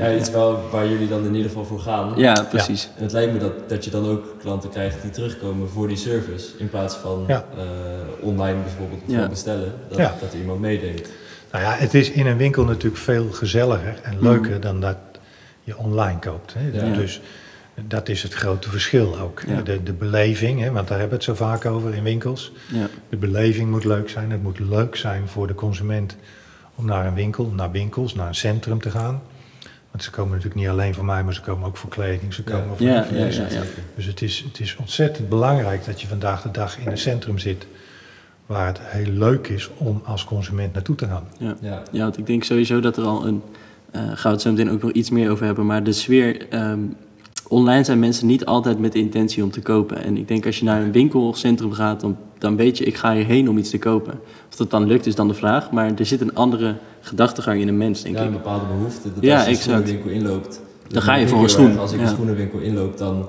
[0.04, 2.13] ja, ja, iets wel waar jullie dan in ieder geval voor gaan.
[2.15, 2.89] Ja, precies.
[2.98, 5.98] En het lijkt me dat, dat je dan ook klanten krijgt die terugkomen voor die
[5.98, 6.48] service.
[6.58, 7.46] In plaats van Ja.
[7.58, 7.63] eh,
[8.25, 9.74] online bijvoorbeeld bestellen.
[9.89, 10.15] Dat, Ja.
[10.20, 11.10] dat er iemand meedenkt.
[11.51, 14.98] Nou ja, het is in een winkel natuurlijk veel gezelliger en leuker dan dat
[15.63, 16.54] je online koopt.
[16.58, 16.88] Hè.
[16.89, 16.94] Ja.
[16.96, 17.22] Dus
[17.88, 19.42] dat is het grote verschil ook.
[19.48, 19.62] Ja.
[19.62, 22.51] De, de beleving, hè, want daar hebben we het zo vaak over in winkels.
[22.72, 22.88] Ja.
[23.10, 24.32] De beleving moet leuk zijn.
[24.32, 26.15] Het moet leuk zijn voor de consument
[26.75, 29.22] om naar een winkel, naar winkels, naar een centrum te gaan.
[29.91, 32.34] Want ze komen natuurlijk niet alleen voor mij, maar ze komen ook voor kleding.
[32.34, 32.51] Ze Ja.
[32.51, 33.62] komen voor Ja, voor ja, ja, ja.
[33.96, 37.38] Dus het is, het is ontzettend belangrijk dat je vandaag de dag in een centrum
[37.38, 37.67] zit
[38.46, 41.24] waar het heel leuk is om als consument naartoe te gaan.
[41.38, 41.55] Ja.
[41.62, 41.82] Ja.
[41.91, 43.41] Ja, want ik denk sowieso dat er al een.
[43.91, 45.65] eh gaan we het zo meteen ook nog iets meer over hebben.
[45.65, 46.48] Maar de sfeer.
[46.50, 46.79] ehm,
[47.48, 50.04] online zijn mensen niet altijd met de intentie om te kopen.
[50.04, 53.14] En ik denk als je naar een winkelcentrum gaat, dan, dan weet je, ik ga
[53.14, 54.20] hierheen om iets te kopen.
[54.50, 55.72] Of dat dan lukt, is dan de vraag.
[55.72, 58.34] Maar er zit een andere gedachtegang in een mens, denk Ja, een ik.
[58.34, 59.14] bepaalde behoefte.
[59.14, 60.62] Dat Ja, als je een schoenenwinkel inloopt.
[60.88, 62.06] Dan ga je voor ik een schoen, Als ik ja.
[62.06, 63.25] een schoenenwinkel inloop, dan,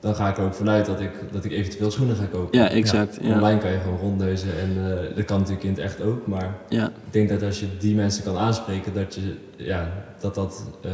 [0.00, 2.58] dan ga ik er ook vanuit dat ik, dat ik eventueel schoenen ga kopen.
[2.58, 3.18] Ja, exact.
[3.22, 3.34] Ja.
[3.34, 4.76] Online kan je gewoon rondneuzen en
[5.10, 6.26] eh, dat kan natuurlijk in het echt ook.
[6.26, 6.86] Maar Ja.
[6.86, 9.88] ik denk dat als je die mensen kan aanspreken, dat je, ja,
[10.20, 10.90] dat, dat eh,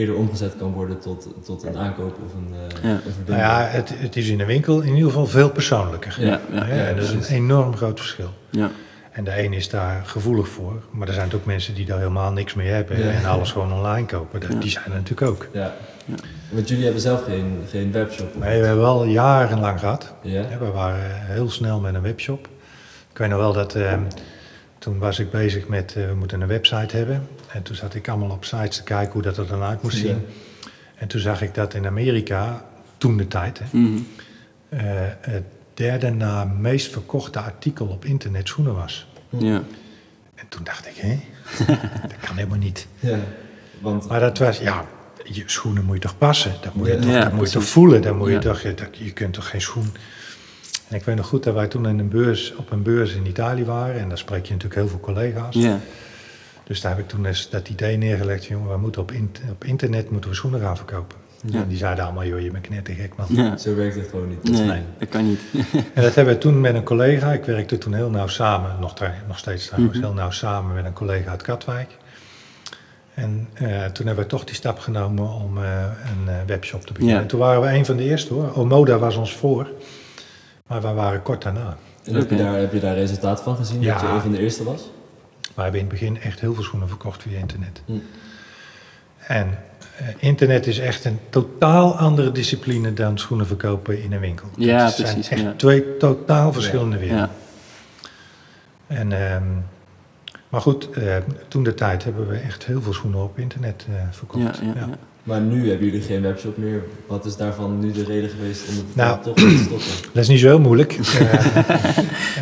[0.00, 2.88] eerder omgezet kan worden tot, tot een aankoop of een, eh Ja.
[2.88, 3.38] een Nou verbinding.
[3.46, 6.16] ja, het, het is in de winkel in ieder geval veel persoonlijker.
[6.20, 8.30] Ja, ja, en dat is een enorm groot verschil.
[8.50, 8.70] ja.
[9.12, 12.32] En de een is daar gevoelig voor, maar er zijn ook mensen die daar helemaal
[12.32, 13.10] niks mee hebben Ja.
[13.10, 14.40] en alles gewoon online kopen.
[14.40, 14.58] Dat- Ja.
[14.58, 15.46] Die zijn er natuurlijk ook.
[15.52, 15.74] Ja.
[16.48, 18.34] Want jullie hebben zelf geen, geen webshop.
[18.38, 20.14] Nee, we hebben wel jarenlang gehad.
[20.22, 20.40] Ja?
[20.50, 22.48] Ja, we waren heel snel met een webshop.
[23.12, 23.94] Ik weet nog wel dat eh,
[24.78, 27.28] toen was ik bezig met eh, we moeten een website hebben.
[27.52, 29.96] En toen zat ik allemaal op sites te kijken hoe dat er dan uit moest
[29.96, 30.02] Ja.
[30.02, 30.26] zien.
[30.94, 32.64] En toen zag ik dat in Amerika,
[32.98, 33.98] toen de tijd, hè, Mhm.
[34.68, 34.80] eh,
[35.20, 39.08] het derde na meest verkochte artikel op internet schoenen was.
[39.28, 39.62] ja.
[40.34, 41.20] En toen dacht ik, hé,
[42.08, 42.86] dat kan helemaal niet.
[43.00, 43.18] Ja.
[43.80, 44.84] Want Maar dat was, ja,
[45.24, 46.52] je schoenen moet je toch passen?
[46.62, 48.02] Dat moet je, Ja, toch, ja, dat moet je toch voelen?
[48.02, 49.92] Dat moet je, toch, dat, je kunt toch geen schoen...
[50.88, 53.26] En ik weet nog goed dat wij toen in een beurs, op een beurs in
[53.26, 54.00] Italië waren.
[54.00, 55.54] En daar spreek je natuurlijk heel veel collega's.
[55.54, 55.78] ja.
[56.64, 58.44] Dus daar heb ik toen eens dat idee neergelegd.
[58.44, 61.16] Jongen, we moeten op, in- op internet moeten we schoenen gaan verkopen.
[61.44, 61.60] Ja.
[61.62, 63.26] En die zeiden allemaal, joh, je bent knettergek man.
[63.30, 63.56] ja.
[63.56, 64.42] zo werkt het gewoon niet.
[64.50, 64.82] Nee, nee.
[64.98, 65.40] dat kan niet.
[65.94, 68.94] En dat hebben we toen met een collega, ik werkte toen heel nauw samen, nog,
[69.28, 70.04] nog steeds trouwens, Mhm.
[70.06, 71.90] heel nauw samen met een collega uit Katwijk.
[73.18, 76.92] En eh, toen hebben we toch die stap genomen om eh, een eh, webshop te
[76.92, 77.16] beginnen.
[77.16, 77.22] Ja.
[77.22, 78.56] En toen waren we een van de eerste hoor.
[78.56, 79.70] Omoda was ons voor,
[80.66, 81.76] maar we waren kort daarna.
[82.04, 83.82] En heb, je daar, heb je daar resultaat van gezien?
[83.82, 84.90] Dat je een van de eerste was?
[85.54, 87.82] We hebben in het begin echt heel veel schoenen verkocht via internet.
[87.84, 87.92] Hm.
[89.18, 89.58] En
[90.18, 94.48] internet is echt een totaal andere discipline dan schoenen verkopen in een winkel.
[94.56, 95.52] Ja, zijn precies, echt ja.
[95.56, 97.30] twee totaal verschillende werelden.
[98.88, 98.96] Ja.
[98.96, 99.42] En, ehm,
[100.48, 101.16] maar goed, eh,
[101.48, 104.58] toen de tijd hebben we echt heel veel schoenen op internet eh, verkocht.
[104.58, 104.88] Ja, ja, ja.
[105.22, 106.82] Maar nu hebben jullie geen webshop meer.
[107.06, 109.22] Wat is daarvan nu de reden geweest om het Nou.
[109.22, 109.86] toch te stoppen?
[110.14, 110.92] Dat is niet zo heel moeilijk.
[110.92, 111.00] Eh,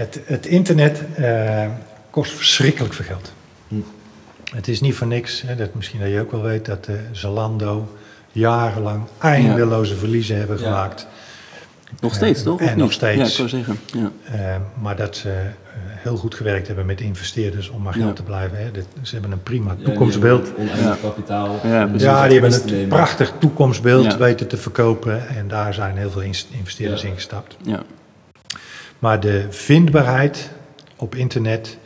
[0.03, 1.67] het, het internet eh,
[2.11, 3.33] kost verschrikkelijk veel geld.
[3.69, 3.75] Hm.
[4.55, 6.95] Het is niet voor niks, hè, dat misschien dat je ook wel weet, dat eh,
[7.13, 7.89] Zalando
[8.33, 10.65] jarenlang eindeloze verliezen hebben Ja.
[10.65, 11.07] gemaakt.
[12.01, 12.61] Nog steeds, Eh, toch?
[12.61, 13.19] En nog steeds.
[13.19, 13.79] Ja, ik zou zeggen.
[13.93, 14.11] Ja.
[14.33, 15.37] Eh, maar dat ze eh,
[15.79, 18.13] heel goed gewerkt hebben met investeerders om maar geld Ja.
[18.13, 18.59] te blijven.
[18.59, 18.71] Hè.
[18.71, 20.53] Dit- ze hebben een prima Ja, toekomstbeeld.
[20.59, 21.61] Oneindig kapitaal.
[21.65, 21.89] Ja.
[21.97, 22.89] Ja, die hebben een nemen.
[22.89, 24.19] prachtig toekomstbeeld Ja.
[24.19, 25.29] weten te verkopen.
[25.29, 27.09] En daar zijn heel veel investeerders Ja.
[27.09, 27.57] in gestapt.
[27.63, 27.83] Ja.
[28.99, 30.51] Maar de vindbaarheid
[30.97, 31.77] op internet,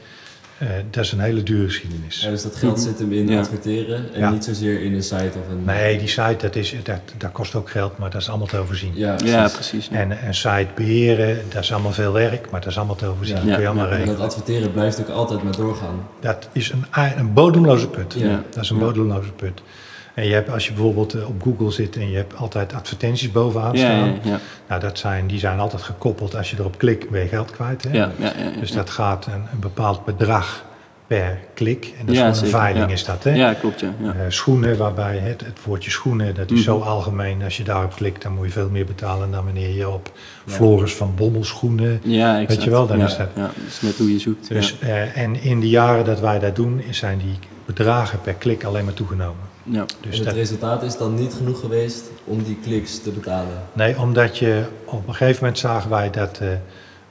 [0.60, 2.20] eh, dat is een hele dure geschiedenis.
[2.20, 3.38] Ja, dus dat geld zit hem in Ja.
[3.38, 4.30] adverteren en Ja.
[4.30, 5.64] niet zozeer in een site of een...
[5.64, 8.56] Nee, die site, dat, is, dat, dat kost ook geld, maar dat is allemaal te
[8.56, 8.92] overzien.
[8.94, 9.88] Ja, ja, precies.
[9.90, 13.36] En een site beheren, dat is allemaal veel werk, maar dat is allemaal te overzien.
[13.36, 13.42] Ja.
[13.42, 13.92] Dat kun je Ja, allemaal ja.
[13.92, 14.18] En regelen.
[14.18, 16.06] dat adverteren blijft ook altijd maar doorgaan.
[16.20, 16.84] Dat is een,
[17.18, 18.14] een bodemloze put.
[18.18, 18.42] Ja.
[18.50, 18.84] Dat is een Ja.
[18.84, 19.62] bodemloze put.
[20.20, 23.32] En je hebt, als je bijvoorbeeld eh, op Google zit en je hebt altijd advertenties
[23.32, 24.06] bovenaan staan.
[24.08, 24.38] ja, ja.
[24.68, 26.36] Nou, dat zijn, die zijn altijd gekoppeld.
[26.36, 27.82] Als je erop klikt, ben je geld kwijt.
[27.82, 27.90] Hè?
[27.92, 28.60] Ja, ja, ja, ja.
[28.60, 30.64] Dus dat gaat een, een bepaald bedrag
[31.06, 31.84] per klik.
[31.98, 33.34] En dat is gewoon een veiling is dat, hè?
[33.34, 33.92] Ja, klopt, ja.
[34.02, 36.62] Eh, schoenen, waarbij het, het woordje schoenen, dat is Mhm.
[36.62, 37.42] zo algemeen.
[37.42, 40.12] Als je daarop klikt, dan moet je veel meer betalen dan wanneer je op.
[40.46, 42.00] Floris van Bommelschoenen.
[42.02, 42.62] Ja, exact.
[42.62, 44.48] je wel, dan is dat- Ja, dat is net hoe je zoekt.
[44.48, 48.64] Dus, eh, en in de jaren dat wij dat doen, zijn die bedragen per klik
[48.64, 49.48] alleen maar toegenomen.
[49.70, 49.80] Ja.
[49.80, 53.62] En Dus het dat, resultaat is dan niet genoeg geweest om die kliks te betalen.
[53.72, 56.48] nee, omdat je op een gegeven moment zagen wij dat eh,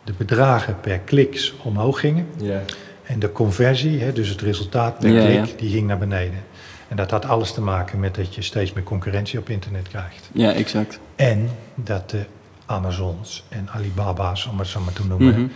[0.04, 2.28] de bedragen per kliks omhoog gingen.
[2.38, 2.62] Ja.
[3.04, 5.58] En de conversie, hè, dus het resultaat per Ja, klik, ja.
[5.58, 6.44] die ging naar beneden.
[6.88, 10.30] En dat had alles te maken met dat je steeds meer concurrentie op internet krijgt.
[10.34, 11.00] Ja, exact.
[11.16, 12.26] En dat de
[12.66, 15.48] Amazons en Alibaba's, om het zo maar te noemen, Mhm.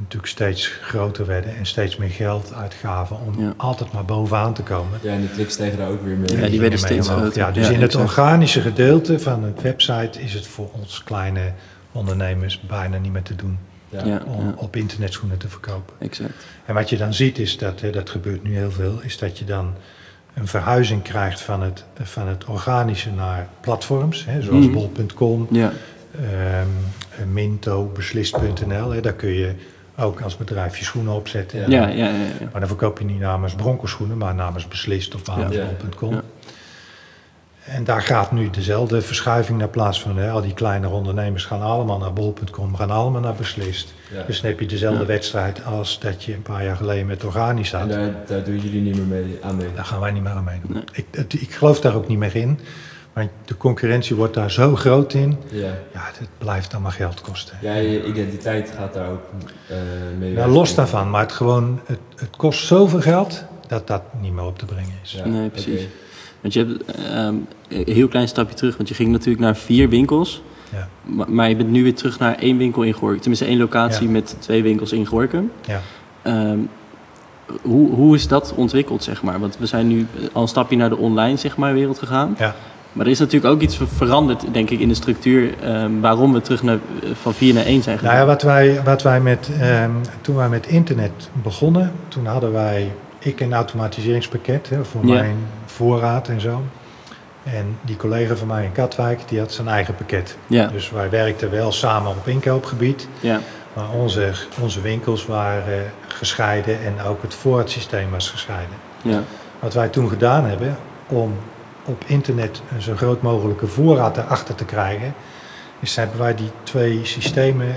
[0.00, 3.54] Natuurlijk steeds groter werden en steeds meer geld uitgaven om Ja.
[3.56, 4.98] altijd maar bovenaan te komen.
[5.02, 6.36] ja, en die kliks stegen daar ook weer mee.
[6.40, 7.22] Ja, die werden steeds omhoog.
[7.22, 7.40] groter.
[7.42, 8.08] Ja, dus Ja, in het exact.
[8.08, 11.52] organische gedeelte van het website is het voor ons kleine
[11.92, 13.58] ondernemers bijna niet meer te doen
[13.90, 14.04] Ja.
[14.04, 15.94] Ja, om ja, op internet schoenen te verkopen.
[15.98, 16.32] exact.
[16.66, 19.38] En wat je dan ziet is dat, hè, dat gebeurt nu heel veel, is dat
[19.38, 19.74] je dan
[20.34, 24.72] een verhuizing krijgt van het, van het organische naar platforms, hè, zoals Mhm.
[24.74, 25.72] bol.com, Ja,
[26.20, 28.90] ehm, Minto, beslist.nl.
[28.90, 29.52] hè, Daar kun je
[29.98, 31.58] ook als bedrijf je schoenen opzetten.
[31.58, 31.66] Ja.
[31.66, 32.12] ja, ja, ja.
[32.40, 32.48] ja.
[32.52, 35.20] Maar dan verkoop je niet namens Bronco schoenen, maar namens beslist of.
[35.26, 36.22] Ja.
[37.64, 40.24] En daar gaat nu dezelfde verschuiving naar plaatsvinden.
[40.24, 40.30] hè.
[40.30, 43.94] Al die kleine ondernemers gaan allemaal naar bol.com, gaan allemaal naar beslist.
[44.14, 44.22] Ja.
[44.26, 45.06] Dus dan heb je dezelfde Ja.
[45.06, 47.88] wedstrijd als dat je een paar jaar geleden met organisch En had.
[47.90, 49.66] daar, daar doen jullie niet meer mee aan mee.
[49.74, 50.72] Daar gaan wij niet meer aan meedoen.
[50.72, 50.82] Nee.
[50.92, 52.60] Ik, het- ik geloof daar ook niet meer in.
[53.16, 55.36] Maar de concurrentie wordt daar zo groot in.
[55.50, 55.66] Ja.
[55.66, 57.56] Ja, het blijft allemaal geld kosten.
[57.60, 59.22] ja, je identiteit gaat daar ook
[59.68, 59.76] eh
[60.18, 60.56] mee Nou, weg.
[60.56, 64.58] los daarvan, maar het, gewoon, het, het kost zoveel geld dat dat niet meer op
[64.58, 65.12] te brengen is.
[65.12, 65.86] Ja, Nee, precies.
[66.40, 67.34] Want je hebt ehm,
[67.68, 70.42] een heel klein stapje terug, want je ging natuurlijk naar vier winkels.
[70.72, 70.88] Ja.
[71.02, 73.18] Maar, maar je bent nu weer terug naar één winkel in Gorkum.
[73.20, 74.10] Tenminste één locatie Ja.
[74.12, 75.50] met twee winkels in Gorkum.
[75.66, 75.80] Ja.
[76.22, 76.58] Ehm,
[77.62, 79.40] hoe, hoe is dat ontwikkeld, zeg maar?
[79.40, 82.34] Want we zijn nu al een stapje naar de online zeg maar, wereld gegaan.
[82.38, 82.54] Ja.
[82.96, 85.54] Maar er is natuurlijk ook iets ver- veranderd, denk ik, in de structuur...
[85.62, 86.78] ehm, waarom we terug naar,
[87.20, 88.14] van vier naar één zijn gegaan.
[88.14, 92.52] Nou ja, wat wij, wat wij met, ehm, toen wij met internet begonnen, toen hadden
[92.52, 95.12] wij, ik een automatiseringspakket hè, voor Ja.
[95.14, 96.62] mijn voorraad en zo.
[97.44, 100.36] En die collega van mij in Katwijk, die had zijn eigen pakket.
[100.46, 103.40] ja, Dus wij werkten wel samen op inkoopgebied, ja,
[103.72, 108.74] maar onze, onze winkels waren gescheiden en ook het voorraadsysteem was gescheiden.
[109.02, 109.22] ja,
[109.60, 110.76] Wat wij toen gedaan hebben
[111.08, 111.32] om
[111.86, 115.14] op internet een zo groot mogelijke voorraad erachter te krijgen,
[115.80, 117.74] is hebben wij die twee systemen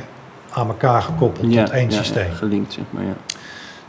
[0.50, 2.34] aan elkaar gekoppeld ja, tot één ja, systeem.
[2.34, 3.16] gelinkt, zeg maar, ja.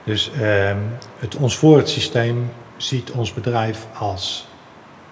[0.05, 0.77] Dus ehm,
[1.19, 4.49] het, ons voorraadsysteem ziet ons bedrijf als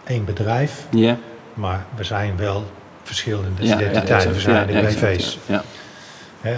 [0.04, 1.18] één bedrijf, Ja,
[1.54, 2.64] maar we zijn wel
[3.02, 5.38] verschillende identiteiten, we zijn de BV's.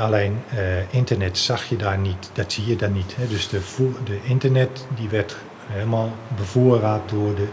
[0.01, 3.17] Alleen eh, internet zag je daar niet, dat zie je daar niet.
[3.29, 3.61] Dus de,
[4.05, 5.37] de internet die werd
[5.67, 7.47] helemaal bevoorraad door de,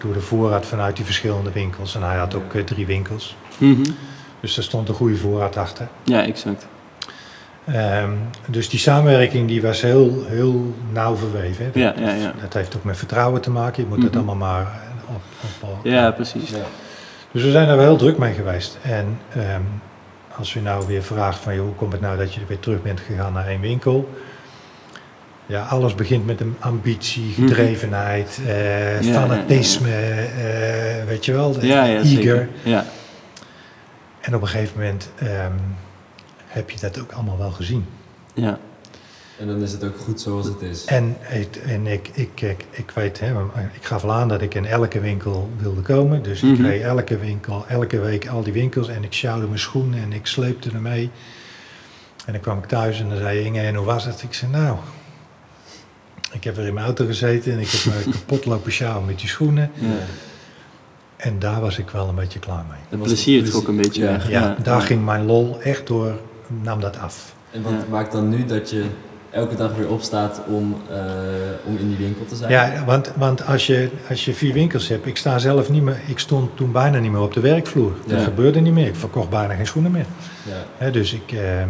[0.00, 1.94] door de voorraad vanuit die verschillende winkels.
[1.94, 3.36] En hij had ook eh, drie winkels.
[3.58, 3.90] Mhm.
[4.40, 5.88] Dus daar stond een goede voorraad achter.
[6.04, 6.66] ja exact.
[7.66, 8.10] Ehm,
[8.46, 11.64] dus die samenwerking die was heel, heel nauw verweven.
[11.64, 11.80] Hè.
[11.80, 12.32] Ja, ja, ja.
[12.40, 13.82] Dat heeft ook met vertrouwen te maken.
[13.82, 14.16] Je moet het Mhm.
[14.28, 15.20] allemaal maar eh, op,
[15.62, 16.50] op, op- Ja, precies.
[16.50, 16.56] Ja.
[17.30, 18.78] Dus we zijn daar wel heel druk mee geweest.
[18.82, 19.60] En ehm,
[20.36, 22.82] als u nou weer vraagt van joh, hoe komt het nou dat je weer terug
[22.82, 24.08] bent gegaan naar één winkel?
[25.50, 28.54] Ja, alles begint met een ambitie, gedrevenheid, eh,
[28.98, 29.04] Mhm.
[29.08, 32.48] Ja, fanatisme, eh, weet je wel, Ja, ja, eager.
[32.62, 32.84] Ja,
[34.20, 35.52] En op een gegeven moment ehm,
[36.46, 37.86] heb je dat ook allemaal wel gezien.
[38.34, 38.58] ja,
[39.38, 40.84] En dan is het ook goed zoals het is.
[40.84, 41.16] En,
[41.66, 43.32] en ik, ik, ik, ik weet, hè,
[43.72, 46.22] ik gaf al aan dat ik in elke winkel wilde komen.
[46.22, 46.66] Dus ik Mhm.
[46.66, 50.26] reed elke winkel, elke week al die winkels en ik sjouwde mijn schoenen en ik
[50.26, 51.10] sleepte er mee.
[52.26, 54.22] En dan kwam ik thuis en dan zei Inge, en hoe was het?
[54.22, 54.76] Ik zei, nou,
[56.32, 59.18] ik heb er in mijn auto gezeten en ik heb me kapot lopen sjouwen met
[59.18, 59.70] die schoenen.
[59.74, 59.88] ja.
[61.16, 62.78] En daar was ik wel een beetje klaar mee.
[62.88, 64.10] Het plezier trok een beetje ja.
[64.10, 64.28] weg.
[64.28, 66.18] Ja, daar ging mijn lol echt door,
[66.62, 67.34] nam dat af.
[67.50, 67.78] En wat Ja.
[67.90, 68.84] maakt dan nu dat je
[69.30, 70.96] elke dag weer opstaat om, eh,
[71.64, 72.50] om in die winkel te zijn?
[72.50, 76.00] Ja, want, want als, je, als je vier winkels hebt, ik sta zelf niet meer,
[76.06, 77.92] ik stond toen bijna niet meer op de werkvloer.
[78.06, 78.24] Dat Ja.
[78.24, 78.86] gebeurde niet meer.
[78.86, 80.06] Ik verkocht bijna geen schoenen meer.
[80.48, 80.64] Ja.
[80.78, 81.68] Hè, dus ik, ehm,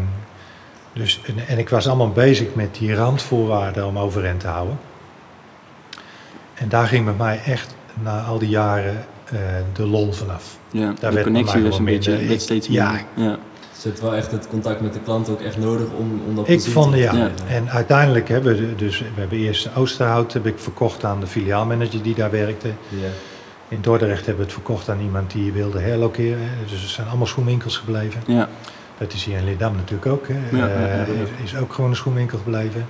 [0.93, 4.79] dus, en, en ik was allemaal bezig met die randvoorwaarden om overeind te houden.
[6.55, 9.39] En daar ging bij mij echt na al die jaren eh,
[9.73, 10.59] de lol vanaf.
[10.71, 12.91] Ja, Daar de connectie was een beetje, Ik- steeds ja.
[13.15, 13.31] minder.
[13.33, 13.39] Ja,
[13.73, 16.35] Dus je hebt wel echt het contact met de klant ook echt nodig om, om
[16.35, 17.11] dat Ik plezier vond te ja.
[17.11, 17.33] geven.
[17.49, 22.03] En uiteindelijk hebben we, dus, we hebben eerst Oosterhout heb ik verkocht aan de filiaalmanager
[22.03, 22.69] die daar werkte.
[22.89, 23.09] Ja.
[23.69, 26.49] In Dordrecht hebben we het verkocht aan iemand die wilde herlokeren.
[26.71, 28.21] Dus het zijn allemaal schoenwinkels gebleven.
[28.27, 28.49] ja,
[29.01, 30.29] Dat is hier in Leerdam natuurlijk ook.
[30.29, 30.57] Hè.
[30.59, 31.05] Ja, Eh, ja,
[31.43, 32.87] is, is ook gewoon een schoenwinkel gebleven.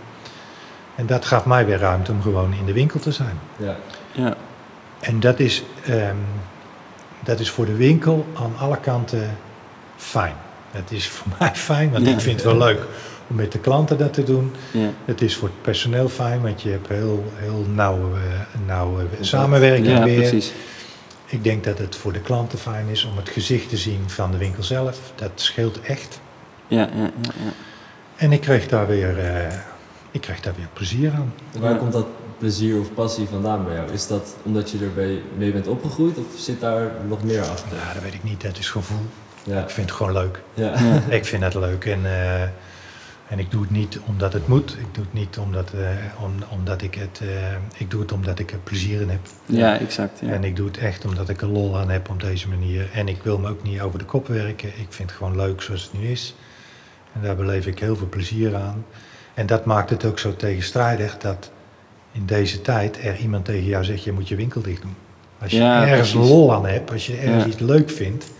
[0.94, 3.38] En dat gaf mij weer ruimte om gewoon in de winkel te zijn.
[3.56, 3.76] Ja.
[4.12, 4.34] Ja,
[5.00, 6.16] En dat is, ehm,
[7.24, 9.36] dat is voor de winkel aan alle kanten
[9.96, 10.34] fijn.
[10.70, 12.12] Het is voor mij fijn, want Ja.
[12.12, 12.86] ik vind het wel leuk
[13.26, 14.52] om met de klanten dat te doen.
[14.70, 18.18] ja, Het is voor het personeel fijn, want je hebt heel, heel nauwe,
[18.66, 20.16] nauwe samenwerking ja weer.
[20.16, 20.52] precies.
[21.30, 24.30] Ik denk dat het voor de klanten fijn is om het gezicht te zien van
[24.30, 24.98] de winkel zelf.
[25.14, 26.20] Dat scheelt echt.
[26.68, 27.10] Ja, ja, ja,
[27.44, 27.52] ja.
[28.16, 29.54] En ik kreeg daar weer, eh,
[30.10, 31.32] ik kreeg daar weer plezier aan.
[31.54, 31.76] En waar Ja.
[31.76, 32.06] komt dat
[32.38, 33.90] plezier of passie vandaan bij jou?
[33.92, 37.76] Is dat omdat je erbij mee bent opgegroeid of zit daar nog meer achter?
[37.76, 39.06] Ja, dat weet ik niet, dat is gevoel.
[39.42, 39.62] Ja.
[39.62, 40.40] Ik vind het gewoon leuk.
[40.54, 40.80] Ja.
[40.80, 41.00] Ja.
[41.08, 42.48] Ik vind het leuk en, eh,
[43.30, 44.70] en ik doe het niet omdat het moet.
[44.78, 45.88] Ik doe het niet omdat, eh,
[46.22, 47.20] om, omdat ik het...
[47.22, 47.28] eh,
[47.76, 49.20] ik doe het omdat ik er plezier in heb.
[49.46, 50.20] Ja, exact.
[50.20, 50.28] Ja.
[50.32, 52.88] En ik doe het echt omdat ik er lol aan heb op deze manier.
[52.94, 54.68] En ik wil me ook niet over de kop werken.
[54.68, 56.34] Ik vind het gewoon leuk zoals het nu is.
[57.12, 58.84] En daar beleef ik heel veel plezier aan.
[59.34, 61.50] En dat maakt het ook zo tegenstrijdig dat
[62.12, 64.94] in deze tijd er iemand tegen jou zegt: je moet je winkel dicht doen.
[65.38, 66.28] Als je Ja, ergens precies.
[66.30, 67.50] lol aan hebt, als je ergens Ja.
[67.50, 68.30] iets leuk vindt,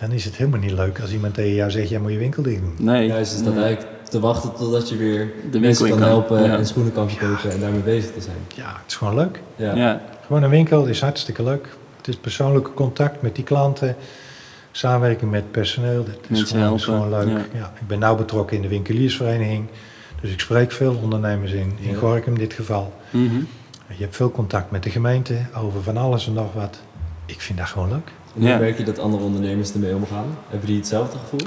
[0.00, 2.42] dan is het helemaal niet leuk als iemand tegen jou zegt: jij moet je winkel
[2.42, 2.74] dicht doen.
[2.78, 3.06] Nee.
[3.06, 3.64] Juist is dat nee.
[3.64, 6.08] eigenlijk te wachten totdat je weer winkel mensen kan kan.
[6.08, 6.56] helpen Ja.
[6.56, 8.36] en schoenen kan verkopen en daarmee bezig te zijn.
[8.54, 9.40] Ja, het is gewoon leuk.
[9.56, 9.74] Ja.
[9.74, 11.68] Ja, Gewoon een winkel is hartstikke leuk.
[11.96, 13.96] Het is persoonlijke contact met die klanten,
[14.70, 16.04] samenwerking met personeel.
[16.04, 17.28] Dat is, gewoon, is helpen, gewoon leuk.
[17.28, 17.58] ja.
[17.58, 17.72] Ja.
[17.80, 19.66] ik ben nauw betrokken in de winkeliersvereniging.
[20.20, 21.98] Dus ik spreek veel ondernemers in, in Ja.
[21.98, 22.92] Gorkum in dit geval.
[23.10, 23.36] Mhm.
[23.86, 26.78] Je hebt veel contact met de gemeente over van alles en nog wat.
[27.26, 28.12] Ik vind dat gewoon leuk.
[28.34, 28.58] En hoe Ja.
[28.58, 30.26] merk je dat andere ondernemers ermee omgaan?
[30.48, 31.40] Hebben die hetzelfde gevoel?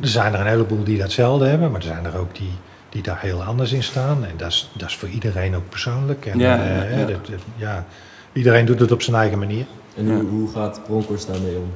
[0.00, 2.52] Er zijn er een heleboel die datzelfde hebben, maar er zijn er ook die,
[2.88, 4.24] die daar heel anders in staan.
[4.24, 6.26] En dat is, dat is voor iedereen ook persoonlijk.
[6.26, 7.84] En, Ja, eh, ja, dat- dat- ja,
[8.32, 9.66] iedereen doet het op zijn eigen manier.
[9.96, 10.14] En Ja.
[10.14, 11.72] hoe, hoe gaat Bronkhorst daarmee om?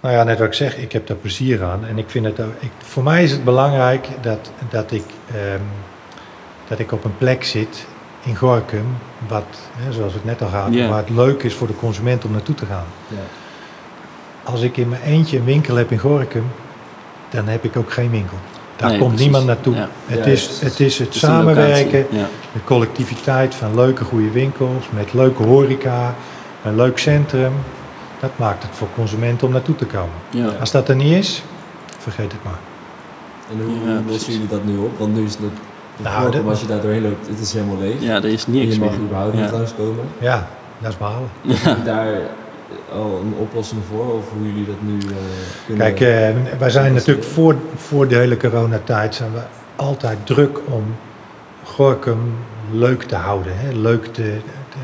[0.00, 1.84] Nou ja, net wat ik zeg, ik heb daar plezier aan.
[1.86, 5.60] En ik vind het ook, ik, voor mij is het belangrijk dat, dat, ik, ehm,
[6.68, 7.86] dat ik op een plek zit
[8.26, 8.84] in Gorkum,
[9.28, 9.44] wat,
[9.76, 10.88] hè, zoals het net al gaat, Ja.
[10.88, 12.84] waar het leuk is voor de consument om naartoe te gaan.
[13.08, 13.16] Ja.
[14.42, 16.44] Als ik in mijn eentje een winkel heb in Gorkum,
[17.30, 18.36] dan heb ik ook geen winkel.
[18.76, 19.26] Daar Nee, komt precies.
[19.26, 19.74] niemand naartoe.
[19.74, 19.88] Ja.
[20.06, 22.06] Het, Ja, is, het is het samenwerken.
[22.10, 22.26] Ja.
[22.52, 26.14] de collectiviteit van leuke, goede winkels, met leuke horeca,
[26.64, 27.52] een leuk centrum.
[28.20, 30.14] Dat maakt het voor consumenten om naartoe te komen.
[30.30, 30.46] Ja.
[30.60, 31.42] Als dat er niet is,
[31.98, 32.58] vergeet het maar.
[33.50, 34.98] En hoe, lossen jullie dat nu op?
[34.98, 35.40] Want nu is het,
[36.02, 38.00] Dat- als je daar doorheen loopt, het is helemaal leeg.
[38.02, 38.98] ja, er is niks je mag meer.
[39.00, 39.50] überhaupt niet Ja.
[39.52, 40.04] langskomen.
[40.18, 41.28] Ja, dat is behalen.
[41.46, 42.06] Heb je daar
[42.92, 44.14] al een oplossing voor?
[44.14, 45.14] Of hoe jullie dat nu eh,
[45.66, 45.94] kunnen...
[45.94, 49.40] Kijk, eh, wij zijn natuurlijk voor, voor de hele coronatijd zijn we
[49.76, 50.84] altijd druk om
[51.64, 52.34] Gorkum
[52.70, 53.52] leuk te houden.
[53.58, 53.72] Hè?
[53.72, 54.78] Leuk te, te-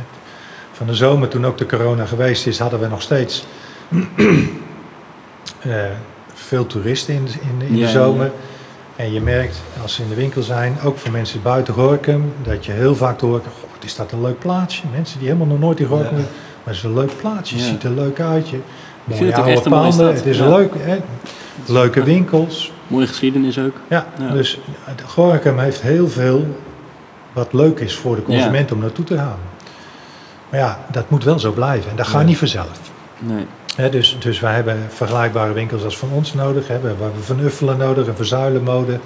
[0.72, 3.44] van de zomer, toen ook de corona geweest is, hadden we nog steeds
[5.60, 5.72] eh,
[6.34, 8.30] veel toeristen in, de- in, de- in Ja, de ja, zomer.
[8.96, 12.64] En je merkt, als ze in de winkel zijn, ook voor mensen buiten Gorkum, dat
[12.66, 14.82] je heel vaak hoort, "Goh, wat is dat een leuk plaatsje.
[14.92, 16.22] Mensen die helemaal nog nooit in Gorkum, Ja.
[16.64, 17.62] maar het is een leuk plaatsje, Ja.
[17.62, 18.48] ziet er leuk uit.
[18.48, 18.58] Je,
[19.04, 20.48] mooie oude echt een mooie panden, het is Ja.
[20.48, 20.98] leuk, hè,
[21.66, 22.72] leuke winkels.
[22.86, 23.74] Mooie geschiedenis ook.
[23.88, 24.58] Ja, dus
[25.06, 26.46] Gorkum heeft heel veel
[27.32, 29.38] wat leuk is voor de consument om naartoe te gaan.
[30.50, 32.80] Maar ja, dat moet wel zo blijven en dat gaat niet vanzelf.
[33.18, 33.46] Nee.
[33.76, 36.68] Hè, dus, dus wij hebben vergelijkbare winkels als van ons nodig.
[36.68, 36.80] Hè.
[36.80, 38.98] We hebben Van Uffelen nodig, een Verzuilenmode.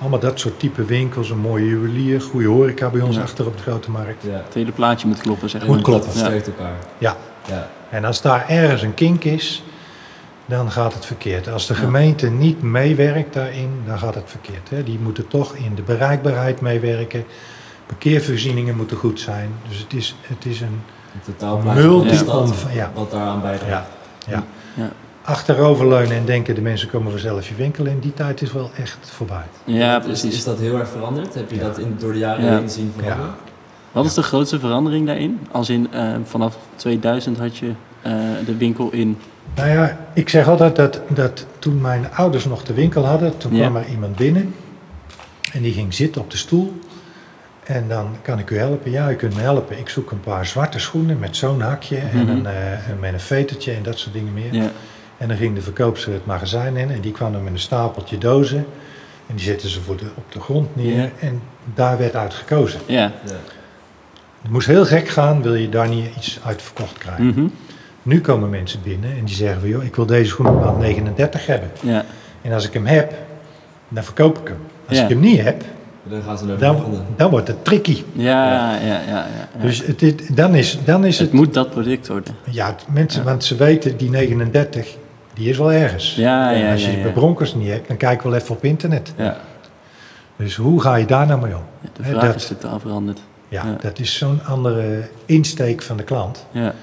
[0.00, 1.30] Allemaal dat soort type winkels.
[1.30, 3.22] Een mooie juwelier, goede horeca bij ons Ja.
[3.22, 4.22] achter op de Grote Markt.
[4.22, 4.30] Ja.
[4.44, 5.84] Het hele plaatje moet kloppen, zeg En Moet maar.
[5.84, 6.10] kloppen.
[6.10, 6.76] Versterkt elkaar.
[6.98, 7.16] Ja,
[7.48, 7.68] Ja.
[7.90, 9.62] en als daar ergens een kink is,
[10.46, 11.48] dan gaat het verkeerd.
[11.48, 11.80] Als de Ja.
[11.80, 14.70] gemeente niet meewerkt daarin, dan gaat het verkeerd.
[14.70, 14.82] Hè.
[14.82, 17.24] Die moeten toch in de bereikbaarheid meewerken.
[17.86, 19.50] Parkeervoorzieningen moeten goed zijn.
[19.68, 20.80] Dus het is, het is een
[21.24, 22.24] totaalplaatje Multi-
[22.72, 22.90] ja.
[22.94, 23.86] wat daaraan bijdraagt.
[24.28, 24.90] Ja, ja.
[25.22, 27.98] Achteroverleunen en denken de mensen komen vanzelf je winkel in.
[27.98, 29.44] Die tijd is wel echt voorbij.
[29.64, 30.34] Ja, Is, precies.
[30.34, 31.34] is dat heel erg veranderd?
[31.34, 31.62] Heb je Ja.
[31.62, 32.58] dat in, door de jaren Ja.
[32.58, 33.30] heen zien veranderen?
[33.30, 33.36] Ja.
[33.92, 35.38] Wat is de grootste verandering daarin?
[35.50, 37.70] Als in eh, vanaf 2000 had je
[38.02, 38.12] eh,
[38.46, 39.16] de winkel in.
[39.54, 43.54] Nou ja, ik zeg altijd dat, dat toen mijn ouders nog de winkel hadden, toen
[43.54, 43.60] Ja.
[43.68, 44.54] kwam er iemand binnen
[45.52, 46.78] en die ging zitten op de stoel.
[47.68, 48.90] En dan kan ik u helpen.
[48.90, 49.78] Ja, u kunt me helpen.
[49.78, 52.28] Ik zoek een paar zwarte schoenen met zo'n hakje en Mhm.
[52.28, 54.54] een, eh, en met een vetertje en dat soort dingen meer.
[54.54, 54.70] Ja,
[55.16, 58.18] En dan ging de verkoopster het magazijn in en die kwam dan met een stapeltje
[58.18, 58.66] dozen.
[59.26, 61.08] En die zetten ze voor de, op de grond neer Ja.
[61.20, 61.42] en
[61.74, 62.80] daar werd uit gekozen.
[62.86, 63.12] ja.
[63.24, 63.32] Ja.
[64.42, 67.26] Het moest heel gek gaan, wil je daar niet iets uit verkocht krijgen.
[67.26, 67.46] Mhm.
[68.02, 70.78] Nu komen mensen binnen en die zeggen van, joh, ik wil deze schoen op maat
[70.78, 71.70] 39 hebben.
[71.80, 72.04] ja.
[72.42, 73.14] En als ik hem heb,
[73.88, 74.58] dan verkoop ik hem.
[74.88, 75.02] Als Ja.
[75.02, 75.62] ik hem niet heb,
[76.10, 77.00] Dan gaan ze naar de dan, volgende.
[77.16, 78.02] dan wordt het tricky.
[78.12, 79.60] Ja, ja, ja, ja, ja.
[79.62, 81.36] Dus het, dan is, dan is het het...
[81.40, 82.34] moet dat product worden.
[82.50, 83.28] Ja, het- mensen, Ja.
[83.28, 84.96] want ze weten, die 39,
[85.34, 86.14] die is wel ergens.
[86.14, 86.94] Ja, ja, als je ja.
[86.94, 87.12] die bij.
[87.12, 89.12] Broncos niet hebt, dan kijk wel even op internet.
[89.16, 89.36] Ja,
[90.36, 91.62] Dus hoe ga je daar nou mee om?
[91.80, 93.20] De Hè, vraag dat- is totaal veranderd.
[93.48, 93.76] Ja, Ja.
[93.80, 96.46] dat is zo'n andere insteek van de klant.
[96.50, 96.74] Ja,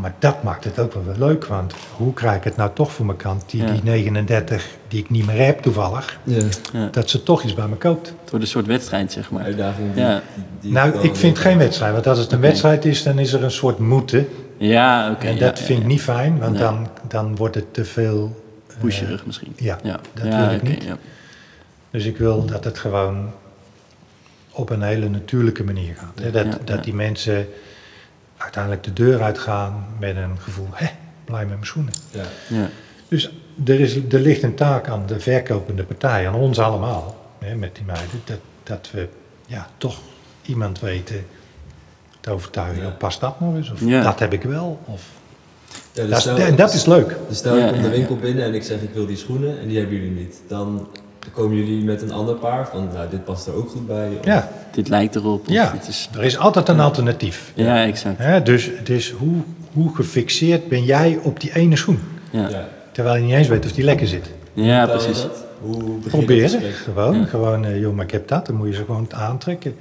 [0.00, 2.92] Maar dat maakt het ook wel weer leuk, want hoe krijg ik het nou toch
[2.92, 3.70] voor mijn kant, die, Ja.
[3.72, 6.42] die 39 die ik niet meer heb toevallig, Ja.
[6.72, 6.88] ja.
[6.92, 8.06] dat ze toch iets bij me koopt.
[8.06, 9.42] Het wordt een soort wedstrijd, zeg maar.
[9.44, 10.22] Uitdaging die, Ja.
[10.34, 13.32] die, die nou, ik vind geen wedstrijd, want als het een wedstrijd is, dan is
[13.32, 14.28] er een soort moeten.
[14.56, 15.26] Ja, oké.
[15.26, 15.90] en dat ja, vind ik ja.
[15.90, 16.62] niet fijn, want Nee.
[16.62, 18.42] dan, dan wordt het te veel...
[18.68, 19.52] eh, Pusherig misschien.
[19.56, 20.84] ja, Ja, dat ja, wil ik niet.
[20.84, 20.96] ja.
[21.90, 23.30] Dus ik wil dat het gewoon
[24.50, 26.18] op een hele natuurlijke manier gaat.
[26.24, 26.30] Hè?
[26.30, 27.46] Dat, Ja, dat die mensen
[28.38, 30.86] uiteindelijk de deur uitgaan met een gevoel, hè,
[31.24, 31.92] blij met mijn schoenen.
[32.10, 32.24] Ja.
[32.48, 32.68] Ja.
[33.08, 33.30] Dus
[33.66, 37.74] er, is, er ligt een taak aan de verkopende partij, aan ons allemaal, hè, met
[37.74, 39.08] die meiden, dat, dat we
[39.46, 39.98] ja, toch
[40.42, 41.26] iemand weten
[42.20, 42.82] te overtuigen.
[42.82, 42.88] Ja.
[42.90, 43.70] Past dat nog eens?
[43.72, 44.02] Of Ja.
[44.02, 44.80] dat heb ik wel?
[44.84, 45.02] Of,
[45.92, 47.16] Ja, dus dat, is, stel- en dat is leuk.
[47.28, 49.60] Dus stel ik kom de ja, winkel binnen en ik zeg ik wil die schoenen
[49.60, 50.40] en die hebben jullie niet.
[50.48, 50.88] Dan
[51.32, 54.08] komen jullie met een ander paar van nou dit past er ook goed bij.
[54.18, 55.40] Of- Ja, Dit lijkt erop.
[55.48, 55.70] Of ja.
[55.72, 56.08] Dit is...
[56.16, 57.52] er is altijd een alternatief.
[57.54, 58.18] Ja, exact.
[58.18, 59.34] Hè, dus dus hoe,
[59.72, 61.98] hoe gefixeerd ben jij op die ene schoen?
[62.30, 62.68] Ja, Ja.
[62.92, 64.30] Terwijl je niet eens weet of die lekker zit.
[64.52, 65.22] ja precies.
[65.22, 65.44] dat?
[65.60, 67.18] Hoe Proberen, gewoon.
[67.18, 67.24] Ja.
[67.24, 69.74] Gewoon, eh, joh, maar ik heb dat, dan moet je ze gewoon aantrekken.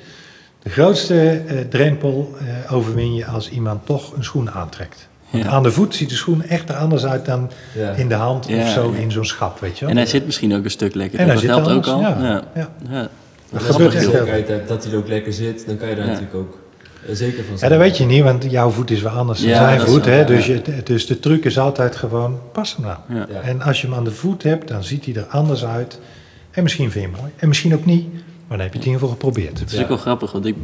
[0.63, 5.07] De grootste eh, drempel eh, overwin je als iemand toch een schoen aantrekt.
[5.29, 5.49] Want Ja.
[5.49, 7.89] aan de voet ziet de schoen echt er anders uit dan Ja.
[7.91, 8.97] in de hand Ja, of zo ja.
[8.99, 9.89] in zo'n schap, weet je wel.
[9.89, 11.19] En hij zit misschien ook een stuk lekker.
[11.19, 11.99] En hij dat zit helpt ook al.
[11.99, 12.17] ja.
[12.21, 12.43] Ja.
[12.55, 12.69] Ja.
[12.89, 13.09] Ja.
[13.51, 15.95] Dat Als gebeurt je zekerheid hebt dat hij er ook lekker zit, dan kan je
[15.95, 16.11] daar Ja.
[16.11, 16.57] natuurlijk ook
[17.07, 17.71] eh, zeker van Ja, zijn.
[17.71, 20.05] dat weet je niet, want jouw voet is wel anders dan Ja, zijn voet.
[20.05, 20.19] wel, Hè?
[20.19, 20.25] ja.
[20.25, 22.97] Dus, je, dus de truc is altijd gewoon, pas hem nou.
[23.19, 23.25] Ja.
[23.33, 23.41] Ja.
[23.41, 25.99] En als je hem aan de voet hebt, dan ziet hij er anders uit.
[26.51, 27.31] En misschien vind je hem mooi.
[27.37, 28.05] En misschien ook niet,
[28.47, 29.60] maar dan heb je het in ieder geval geprobeerd.
[29.60, 29.81] Het is Ja.
[29.81, 30.55] ook wel grappig, want ik,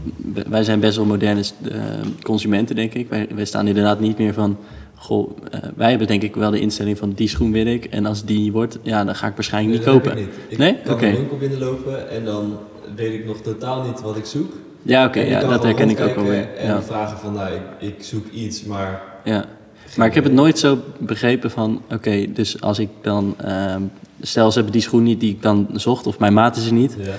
[0.49, 1.41] wij zijn best wel moderne
[1.71, 1.77] eh,
[2.21, 3.09] consumenten, denk ik.
[3.09, 4.57] Wij, wij staan inderdaad niet meer van...
[4.95, 7.85] Goh, eh, wij hebben denk ik wel de instelling van die schoen wil ik.
[7.85, 10.23] En als die niet wordt, ja, dan ga ik waarschijnlijk Nee, niet dat kopen.
[10.23, 10.51] heb ik niet.
[10.51, 10.75] Ik Nee?
[10.83, 11.05] kan Oké.
[11.07, 12.57] een winkel binnenlopen en dan
[12.95, 14.53] weet ik nog totaal niet wat ik zoek.
[14.81, 16.55] Ja, oké, ja, dat herken ik ook wel weer.
[16.57, 17.61] En Ja, vragen van, nou, ik,
[17.95, 19.01] ik zoek iets, maar...
[19.23, 19.45] ja.
[19.97, 21.81] Maar ik heb het nooit zo begrepen van...
[21.91, 23.35] Oké, dus als ik dan...
[23.37, 23.81] ehm,
[24.21, 26.73] stel, ze hebben die schoen niet die ik dan zocht, of mijn maat is er
[26.73, 26.95] niet.
[26.99, 27.11] Ja.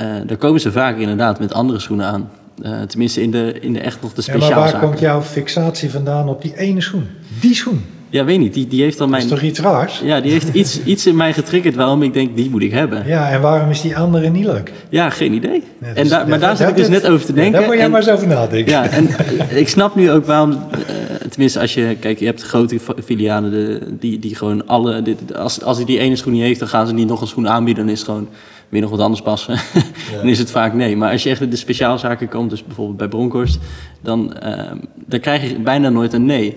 [0.00, 2.30] Eh, dan komen ze vaak inderdaad met andere schoenen aan.
[2.62, 5.90] Eh, tenminste, in de, in de echt nog de Ja, maar waar komt jouw fixatie
[5.90, 7.06] vandaan op die ene schoen?
[7.40, 7.84] Die schoen.
[8.12, 8.54] Ja, weet niet.
[8.54, 9.38] Die, die heeft dan Dat is mijn...
[9.40, 10.00] toch iets raars?
[10.04, 13.06] Ja, die heeft iets, iets in mij getriggerd waarom ik denk, die moet ik hebben.
[13.06, 14.72] Ja, en waarom is die andere niet leuk?
[14.88, 15.50] Ja, geen idee.
[15.78, 17.52] Nee, en dus daar, maar daar zit ik dus net over te Ja, denken.
[17.58, 18.72] Daar moet jij En- maar eens over nadenken.
[18.72, 19.08] ja, en
[19.62, 23.50] ik snap nu ook waarom, eh, tenminste als je, kijk, je hebt grote fi- filialen
[23.50, 26.68] de, die, die gewoon alle, dit- als, als hij die ene schoen niet heeft, dan
[26.68, 28.28] gaan ze niet nog een schoen aanbieden, dan is het gewoon
[28.70, 29.58] weer nog wat anders passen.
[30.16, 30.96] dan is het vaak nee.
[30.96, 33.58] Maar als je echt in de speciaalzaken komt, dus bijvoorbeeld bij Bronkhorst,
[34.00, 34.72] dan, eh,
[35.06, 36.56] dan krijg je bijna nooit een nee.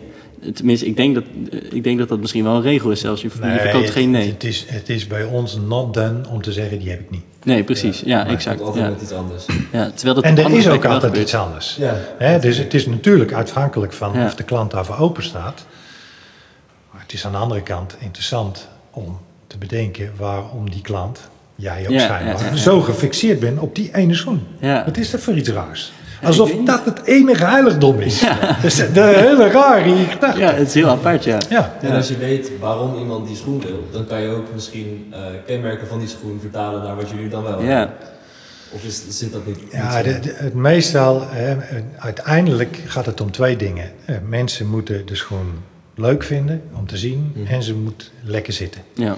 [0.53, 3.21] Tenminste, ik denk dat, eh, ik denk dat dat misschien wel een regel is zelfs.
[3.21, 4.29] Je, je verkoopt het, geen nee.
[4.29, 7.23] Het is, het is bij ons not done om te zeggen, die heb ik niet.
[7.43, 8.01] Nee, precies.
[8.05, 8.61] Ja, Maar het exact.
[8.61, 8.89] altijd Ja.
[8.89, 9.45] met iets anders.
[9.71, 11.75] Ja, terwijl dat En er is ook altijd iets anders.
[11.79, 11.95] Ja.
[12.17, 14.25] Hè, dus het is natuurlijk afhankelijk van Ja.
[14.25, 15.65] of de klant daarvoor open staat.
[16.91, 21.19] Maar het is aan de andere kant interessant om te bedenken waarom die klant,
[21.55, 22.55] jij ook Ja, schijnbaar, ja, ja, ja.
[22.55, 24.47] zo gefixeerd bent op die ene schoen.
[24.59, 24.85] Ja.
[24.85, 25.91] Wat is dat voor iets raars?
[26.23, 28.19] Alsof dat het enige heiligdom is.
[28.19, 30.39] Dat is de hele rare gedachte.
[30.39, 31.37] Ja, het is heel apart, ja.
[31.49, 31.73] Ja.
[31.81, 35.19] En als je weet waarom iemand die schoen wil, dan kan je ook misschien eh,
[35.45, 37.95] kenmerken van die schoen vertalen naar wat jullie dan wel Ja, hebben.
[38.71, 39.59] Of is, zit dat niet?
[39.71, 41.55] Ja, de, de- het meestal, hè,
[41.97, 43.91] uiteindelijk gaat het om twee dingen.
[44.05, 45.53] Eh, mensen moeten de schoen
[45.95, 47.53] leuk vinden om te zien Mhm.
[47.53, 48.81] en ze moet lekker zitten.
[48.93, 49.15] ja.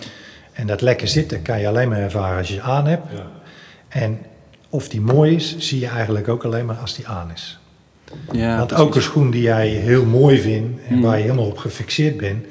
[0.56, 3.12] En dat lekker zitten kan je alleen maar ervaren als je aan hebt.
[3.14, 3.26] Ja.
[3.88, 4.20] En
[4.70, 7.60] of die mooi is, zie je eigenlijk ook alleen maar als die aan is.
[8.32, 8.86] ja Want precies.
[8.86, 11.04] ook een schoen die jij heel mooi vindt en Mhm.
[11.04, 12.46] waar je helemaal op gefixeerd bent,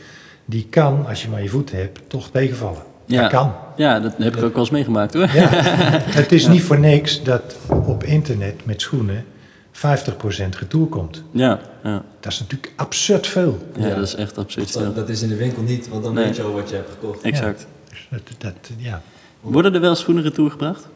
[0.44, 2.82] die kan, als je maar je voet hebt, toch tegenvallen.
[3.06, 3.20] Ja.
[3.20, 3.52] Dat kan.
[3.76, 5.22] Ja, dat heb ik ook wel eens meegemaakt hoor.
[5.34, 5.48] Ja.
[6.20, 9.24] Het is niet voor niks dat op internet met schoenen
[9.70, 11.22] 50% retour komt.
[11.30, 12.02] Ja, ja.
[12.20, 13.58] Dat is natuurlijk absurd veel.
[13.76, 13.94] ja, Ja.
[13.94, 14.94] dat is echt absurd Dat, stil.
[14.94, 16.24] dat is in de winkel niet, want dan Nee.
[16.24, 17.22] weet je al wat je hebt gekocht.
[17.22, 17.66] Exact.
[18.08, 19.02] Dat, dat, ja.
[19.40, 20.88] Worden er wel schoenen retour gebracht?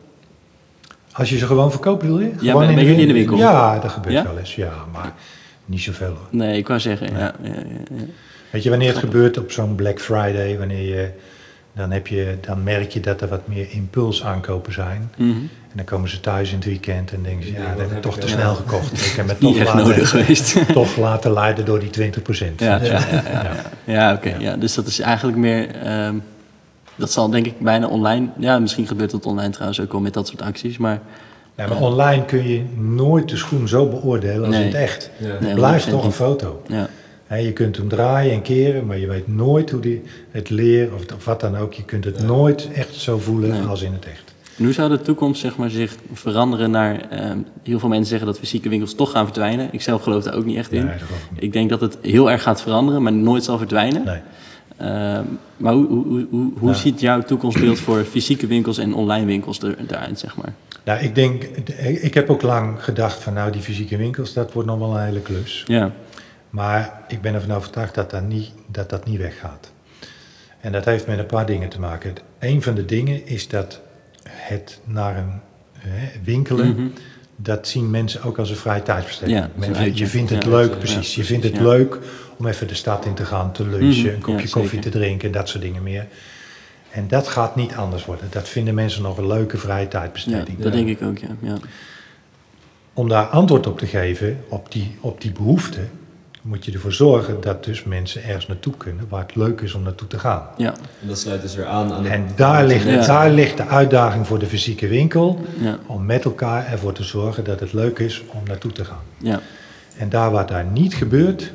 [1.13, 2.31] Als je ze gewoon verkoopt, wil je?
[2.37, 3.37] Gewoon bij jullie in de winkel?
[3.37, 4.23] Ja, dat gebeurt Ja?
[4.23, 4.55] wel eens.
[4.55, 5.13] Ja, maar
[5.65, 6.27] niet zoveel hoor.
[6.31, 7.19] Nee, ik wou zeggen, ja.
[7.19, 7.53] ja, ja,
[7.97, 8.05] ja.
[8.51, 10.59] Weet je wanneer het gebeurt op zo'n Black Friday?
[10.59, 11.11] Wanneer je,
[11.73, 15.11] dan, heb je, dan merk je dat er wat meer impuls aankopen zijn.
[15.17, 15.31] Mhm.
[15.71, 17.87] En dan komen ze thuis in het weekend en denken ze, ja, Ja, dat heb
[17.87, 18.93] ik heb toch te snel gekocht.
[19.07, 20.57] Ik heb me Niet toch echt laten, nodig geweest.
[20.73, 22.55] toch laten leiden door die 20%.
[22.57, 23.01] Ja, ja, ja,
[23.33, 24.35] ja, ja, oké.
[24.39, 24.57] ja.
[24.57, 25.75] Dus dat is eigenlijk meer...
[25.75, 26.17] ehm,
[26.99, 28.29] dat zal denk ik bijna online...
[28.39, 31.01] Ja, misschien gebeurt dat online trouwens ook wel met dat soort acties, maar...
[31.57, 34.61] Nee, maar online kun je nooit de schoen zo beoordelen als Nee.
[34.61, 35.11] in het echt.
[35.19, 35.27] Ja.
[35.27, 36.63] Nee, Het blijft 100% toch een foto.
[36.67, 36.89] Ja,
[37.27, 40.89] Hè, je kunt hem draaien en keren, maar je weet nooit hoe die, het leer
[40.95, 42.25] of, of wat dan ook, je kunt het Ja.
[42.25, 43.61] nooit echt zo voelen Nee.
[43.63, 44.35] als in het echt.
[44.57, 47.01] En hoe zou de toekomst zeg maar, zich veranderen naar...
[47.11, 49.69] ehm, heel veel mensen zeggen dat fysieke winkels toch gaan verdwijnen.
[49.73, 50.85] Ik zelf geloof daar ook niet echt in.
[50.85, 51.43] Nee, dat geloof ik niet.
[51.43, 54.23] Ik denk dat het heel erg gaat veranderen, maar nooit zal verdwijnen.
[54.79, 55.25] Ehm,
[55.57, 56.75] maar hoe, hoe, hoe, hoe, Ja.
[56.77, 60.53] ziet jouw toekomstbeeld voor fysieke winkels en online winkels er, eruit, zeg maar?
[60.85, 61.43] Nou, ik denk,
[62.01, 65.05] ik heb ook lang gedacht van nou die fysieke winkels, dat wordt nog wel een
[65.05, 65.65] hele klus.
[65.67, 65.93] Ja,
[66.51, 69.73] Maar ik ben ervan overtuigd dat dat niet, dat, dat niet weggaat.
[70.61, 72.15] En dat heeft met een paar dingen te maken.
[72.39, 73.81] Een van de dingen is dat
[74.27, 75.33] het naar een
[75.79, 76.87] hè, winkelen, Mhm.
[77.37, 79.39] dat zien mensen ook als een vrije tijdsbesteding.
[79.39, 81.15] Ja, mensen, je vindt het Ja, leuk, ja, precies.
[81.15, 81.99] Je vindt het leuk
[82.39, 84.89] om even de stad in te gaan, te lunchen, Mhm, een kopje ja, koffie te
[84.91, 86.07] drinken en dat soort dingen meer.
[86.91, 88.27] En dat gaat niet anders worden.
[88.31, 90.59] Dat vinden mensen nog een leuke vrije ja tijdbesteding.
[90.59, 91.29] dat denk ik ook, ja.
[91.41, 91.57] ja.
[92.93, 95.81] Om daar antwoord op te geven, op die, op die behoefte,
[96.43, 99.83] moet je ervoor zorgen dat dus mensen ergens naartoe kunnen waar het leuk is om
[99.83, 100.43] naartoe te gaan.
[100.57, 102.09] Ja, En dat sluit dus weer aan aan de...
[102.09, 103.07] En daar ligt, Ja.
[103.07, 107.45] daar ligt de uitdaging voor de fysieke winkel, ja, om met elkaar ervoor te zorgen
[107.45, 109.03] dat het leuk is om naartoe te gaan.
[109.19, 109.41] ja.
[109.99, 111.53] En daar waar daar niet gebeurt,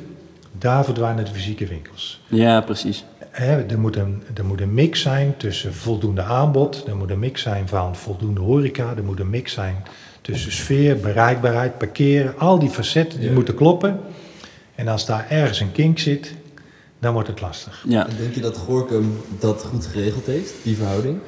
[0.58, 2.20] daar verdwijnen de fysieke winkels.
[2.28, 3.04] ja precies.
[3.30, 7.18] Hè, er, moet een, er moet een mix zijn tussen voldoende aanbod, er moet een
[7.18, 9.76] mix zijn van voldoende horeca, er moet een mix zijn
[10.20, 13.34] tussen sfeer, bereikbaarheid, parkeren, al die facetten die Ja.
[13.34, 14.00] moeten kloppen.
[14.74, 16.34] En als daar ergens een kink zit,
[16.98, 17.84] dan wordt het lastig.
[17.88, 21.18] Ja, En denk je dat Gorkum dat goed geregeld heeft, die verhouding?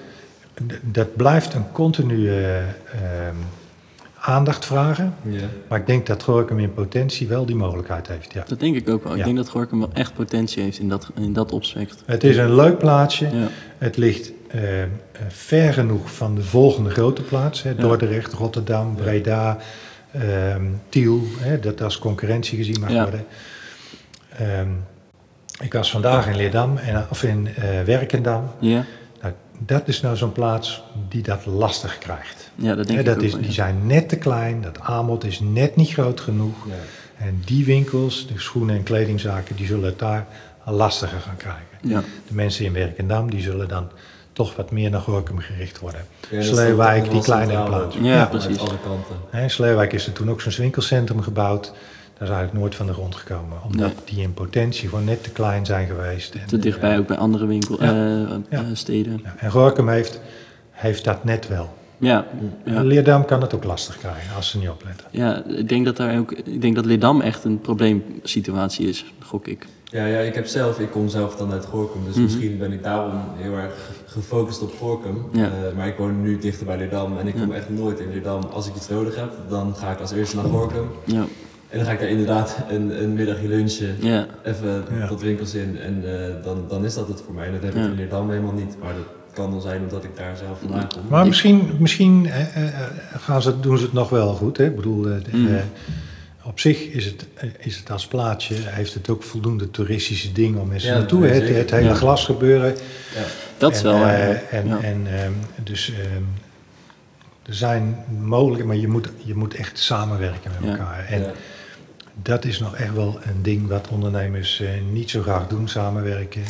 [0.66, 3.34] D- Dat blijft een continue ehm,
[4.26, 5.40] aandacht vragen, Ja.
[5.68, 8.32] maar ik denk dat Gorkum in potentie wel die mogelijkheid heeft.
[8.32, 8.44] Ja.
[8.46, 9.16] dat denk ik ook wel.
[9.16, 12.02] Ik denk dat Gorkum wel echt potentie heeft in dat, in dat opzicht.
[12.06, 13.24] Het is een leuk plaatsje.
[13.24, 13.48] Ja,
[13.78, 14.88] Het ligt eh, eh,
[15.28, 17.68] ver genoeg van de volgende grote plaatsen.
[17.68, 19.58] hè, Dordrecht, Rotterdam, Breda,
[20.12, 21.22] ehm, Tiel.
[21.38, 23.02] Hè, dat als concurrentie gezien mag Ja.
[23.02, 23.24] worden.
[24.36, 24.68] Ehm,
[25.60, 28.50] ik was vandaag in Leerdam, en, of in eh, Werkendam.
[28.60, 28.84] ja,
[29.22, 32.45] Nou, dat is nou zo'n plaats die dat lastig krijgt.
[32.56, 33.50] Ja dat denk Hè, ik dat ook is, die ja.
[33.52, 36.66] zijn net te klein, dat aanbod is net niet groot genoeg.
[36.66, 36.72] Ja.
[37.24, 40.26] En die winkels, de schoenen- en kledingzaken, die zullen het daar
[40.64, 41.64] lastiger gaan krijgen.
[41.82, 43.88] Ja, De mensen in Werkendam, die zullen dan
[44.32, 46.00] toch wat meer naar Gorkum gericht worden.
[46.30, 47.96] Ja, die kleinere centraal plaats.
[47.96, 48.58] Ja, Ja, precies.
[48.58, 49.92] Alle kanten.
[49.92, 51.64] Is er toen ook zo'n winkelcentrum gebouwd.
[52.18, 53.58] Dat is eigenlijk nooit van de grond gekomen.
[53.64, 54.04] Omdat Nee.
[54.04, 56.34] die in potentie gewoon net te klein zijn geweest.
[56.34, 57.90] En, te dichtbij ook bij andere winkel, Ja.
[57.92, 58.64] eh, eh, Ja.
[58.74, 59.20] steden.
[59.24, 60.20] ja, en Gorkum heeft,
[60.70, 61.74] heeft dat net wel.
[61.98, 62.26] Ja,
[62.64, 62.82] ja.
[62.82, 65.06] Leerdam kan het ook lastig krijgen als ze niet opletten.
[65.10, 69.46] Ja, ik denk dat daar ook, ik denk dat Leerdam echt een probleemsituatie is, gok
[69.46, 69.66] ik.
[69.84, 72.22] Ja, ja, ik heb zelf, ik kom zelf dan uit Gorkum, dus Mhm.
[72.22, 75.24] misschien ben ik daarom heel erg gefocust op Gorkum.
[75.32, 75.44] Ja.
[75.44, 78.42] Eh, maar ik woon nu dichter bij Leerdam en ik kom echt nooit in Leerdam.
[78.52, 80.88] Als ik iets nodig heb, dan ga ik als eerste naar Gorkum.
[81.04, 81.24] Ja,
[81.68, 85.06] En dan ga ik daar inderdaad een, een middagje lunchen, ja, even Ja.
[85.06, 87.50] tot winkels in en eh, dan, dan is dat het voor mij.
[87.50, 87.80] Dat heb Ja.
[87.82, 90.88] ik in Leerdam helemaal niet, maar dat kan wel zijn omdat ik daar zelf vandaan
[90.88, 91.02] kom.
[91.08, 92.72] Maar misschien, misschien eh, eh,
[93.16, 94.56] gaan ze, doen ze het nog wel goed.
[94.56, 94.64] Hè?
[94.64, 95.54] Ik bedoel, eh, Mm.
[95.54, 95.62] eh,
[96.42, 97.26] op zich is het,
[97.58, 101.26] is het als plaatsje, heeft het ook voldoende toeristische dingen om mensen Ja, naartoe.
[101.26, 101.32] hè.
[101.34, 101.94] Het, het hele Ja.
[101.94, 102.68] glasgebeuren.
[103.14, 103.22] Ja.
[103.58, 104.28] dat is wel eh, waar.
[104.28, 104.40] ja.
[104.50, 104.80] en, Ja.
[104.80, 105.32] en ehm,
[105.64, 106.22] dus ehm,
[107.42, 110.76] er zijn mogelijkheden, maar je moet, je moet echt samenwerken met Ja.
[110.76, 111.04] elkaar.
[111.08, 111.32] En Ja.
[112.22, 116.42] dat is nog echt wel een ding wat ondernemers eh, niet zo graag doen, samenwerken.
[116.42, 116.48] eh,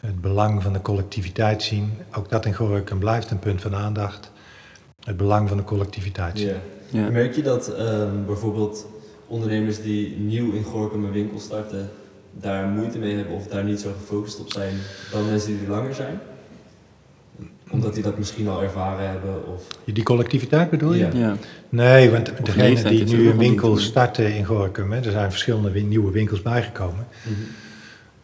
[0.00, 1.92] het belang van de collectiviteit zien.
[2.16, 4.30] Ook dat in Gorkum blijft een punt van aandacht.
[5.04, 7.12] Het belang van de collectiviteit zien.
[7.12, 8.86] Merk je dat ehm, bijvoorbeeld
[9.26, 11.90] ondernemers die nieuw in Gorkum een winkel starten,
[12.32, 14.74] daar moeite mee hebben of daar niet zo gefocust op zijn
[15.12, 16.18] dan mensen die er langer zijn?
[17.70, 19.62] Omdat die dat misschien al ervaren hebben of...
[19.84, 21.08] Die collectiviteit bedoel je?
[21.14, 21.36] Ja.
[21.68, 25.70] Nee, want Of degene die nu een winkel starten in Gorkum, hè, er zijn verschillende
[25.70, 27.06] win- nieuwe winkels bijgekomen.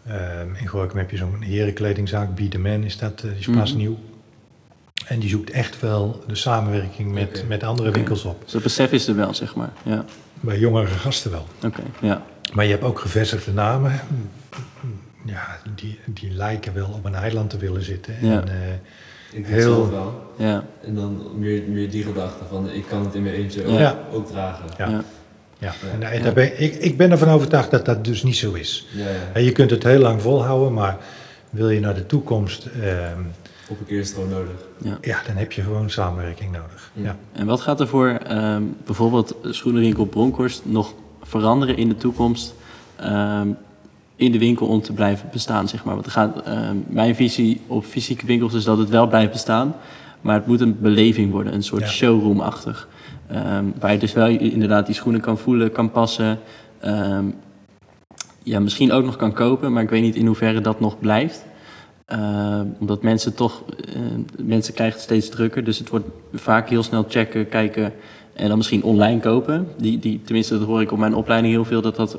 [0.06, 3.46] Ehm, in Gorkum heb je zo'n herenkledingzaak, Be The Man is dat, eh, die is
[3.46, 3.78] pas Mhm.
[3.80, 3.98] nieuw.
[5.06, 8.42] En die zoekt echt wel de samenwerking met, met andere winkels op.
[8.42, 9.72] Dus dat besef is er wel, zeg maar.
[9.82, 10.04] Ja,
[10.40, 11.46] Bij jongere gasten wel.
[11.64, 11.82] oké.
[12.00, 12.22] Ja.
[12.52, 14.00] Maar je hebt ook gevestigde namen.
[15.26, 18.14] Ja, die, die lijken wel op een eiland te willen zitten.
[18.20, 18.40] Ja.
[18.40, 18.72] En, eh,
[19.38, 20.32] Ik Heel- zelf wel.
[20.38, 23.90] Ja, En dan meer, meer die gedachte van ik kan het in mijn eentje Ja.
[23.90, 24.64] ook, ook dragen.
[24.78, 25.02] ja.
[25.64, 25.72] Ja.
[26.00, 26.08] ja.
[26.08, 28.86] En, eh, daar ben, ik, ik ben ervan overtuigd dat dat dus niet zo is.
[28.92, 29.08] Ja, ja.
[29.32, 30.96] En je kunt het heel lang volhouden, maar
[31.50, 33.20] wil je naar de toekomst, ehm,
[33.68, 34.54] Op een keer is het gewoon nodig.
[34.82, 34.98] ja.
[35.00, 36.90] ja, dan heb je gewoon samenwerking nodig.
[36.92, 37.02] Ja.
[37.04, 37.16] Ja.
[37.32, 42.54] En wat gaat er voor ehm, bijvoorbeeld schoenenwinkel Bronkhorst nog veranderen in de toekomst
[42.96, 43.48] ehm,
[44.16, 45.94] in de winkel om te blijven bestaan, zeg maar?
[45.94, 49.74] Want gaat, ehm, mijn visie op fysieke winkels is dat het wel blijft bestaan,
[50.20, 51.88] maar het moet een beleving worden, een soort Ja.
[51.88, 52.88] showroom-achtig.
[53.28, 56.38] Ehm, waar je dus wel inderdaad die schoenen kan voelen, kan passen.
[56.80, 57.24] ehm,
[58.42, 61.44] ja, misschien ook nog kan kopen, maar ik weet niet in hoeverre dat nog blijft.
[62.06, 63.62] Eh, omdat mensen toch,
[64.42, 65.64] mensen krijgen het steeds drukker.
[65.64, 67.92] Dus het wordt vaak heel snel checken, kijken
[68.34, 69.68] en dan misschien online kopen.
[69.78, 72.18] Die, die, tenminste, dat hoor ik op mijn opleiding heel veel, dat dat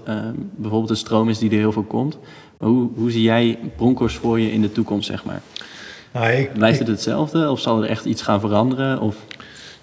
[0.56, 2.18] bijvoorbeeld een stroom is die er heel veel komt.
[2.58, 5.42] Maar hoe, hoe zie jij Bronkhorst voor je in de toekomst, zeg maar?
[6.14, 9.00] Nou, ik, Blijft ik- het hetzelfde of zal er echt iets gaan veranderen?
[9.02, 9.16] Of,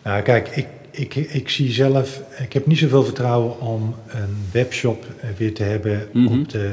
[0.04, 5.04] nou, kijk, ik, ik, ik zie zelf, ik heb niet zoveel vertrouwen om een webshop
[5.20, 6.40] eh, weer te hebben Mhm.
[6.40, 6.72] op, de,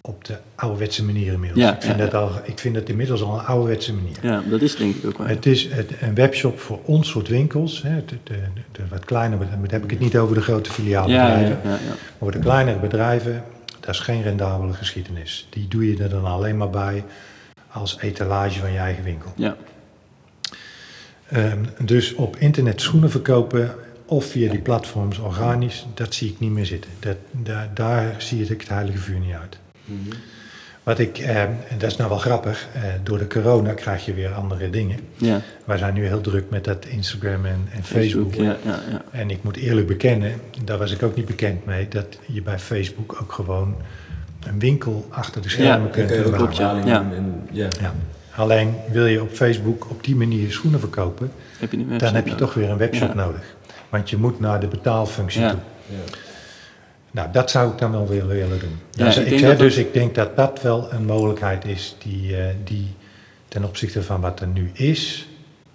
[0.00, 1.62] op de ouderwetse manier inmiddels.
[1.64, 4.16] Ja, ik, vind ja, dat al, ik vind dat inmiddels al een ouderwetse manier.
[4.22, 5.26] ja, dat is denk ik ook wel.
[5.26, 7.82] Het is het, een webshop voor ons soort winkels.
[7.82, 8.34] Hè, de, de,
[8.72, 11.58] de wat kleinere, dan heb ik het niet over de grote filiaalbedrijven.
[11.64, 11.78] ja, ja.
[11.86, 13.44] Maar voor de kleinere bedrijven,
[13.80, 15.46] dat is geen rendabele geschiedenis.
[15.50, 17.04] Die doe je er dan alleen maar bij
[17.72, 19.32] als etalage van je eigen winkel.
[19.36, 19.56] ja.
[21.34, 23.74] Ehm, dus op internet schoenen verkopen
[24.06, 26.90] of via die platforms organisch, dat zie ik niet meer zitten.
[27.00, 29.58] Dat, daar, daar zie ik het heilige vuur niet uit.
[29.84, 29.98] Mhm.
[30.82, 31.36] Wat ik, ehm,
[31.68, 34.98] en dat is nou wel grappig, eh, door de corona krijg je weer andere dingen.
[35.16, 35.40] ja.
[35.64, 38.34] Wij zijn nu heel druk met dat Instagram en, en Facebook.
[38.34, 39.02] Ja, ja, ja.
[39.10, 40.32] En ik moet eerlijk bekennen,
[40.64, 43.76] daar was ik ook niet bekend mee, dat je bij Facebook ook gewoon
[44.46, 46.36] een winkel achter de schermen Ja, kunt ook bewaren.
[46.38, 47.04] klopt, ja.
[47.52, 47.94] Ja.
[48.36, 52.30] Alleen wil je op Facebook op die manier schoenen verkopen, Heb je dan heb je
[52.30, 52.34] nodig?
[52.46, 53.14] toch weer een webshop Ja.
[53.14, 53.54] nodig.
[53.88, 55.50] Want je moet naar de betaalfunctie Ja.
[55.50, 55.58] toe.
[55.88, 55.96] Ja.
[57.10, 58.78] Nou, dat zou ik dan wel willen, willen doen.
[58.90, 62.44] Ja, dus ik dus dat- ik denk dat dat wel een mogelijkheid is die, eh,
[62.64, 62.86] die
[63.48, 65.28] ten opzichte van wat er nu is,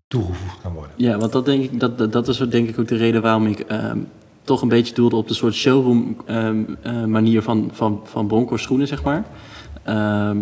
[0.07, 0.91] toegevoegd kan worden.
[0.95, 3.59] Ja, want dat, denk ik, dat, dat, is denk ik ook de reden waarom ik
[3.59, 3.97] ehm,
[4.43, 8.63] toch een beetje doelde op de soort showroom ehm, eh, manier van, van, van Bronkhorst
[8.63, 9.23] schoenen, zeg maar.
[9.83, 10.37] Ehm,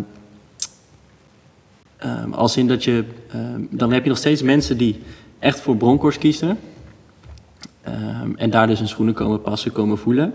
[1.98, 5.00] ehm, als in dat je, ehm, dan heb je nog steeds mensen die
[5.39, 6.58] echt voor Bronkhorst kiezen.
[7.82, 10.34] Ehm, en daar dus hun schoenen komen passen, komen voelen.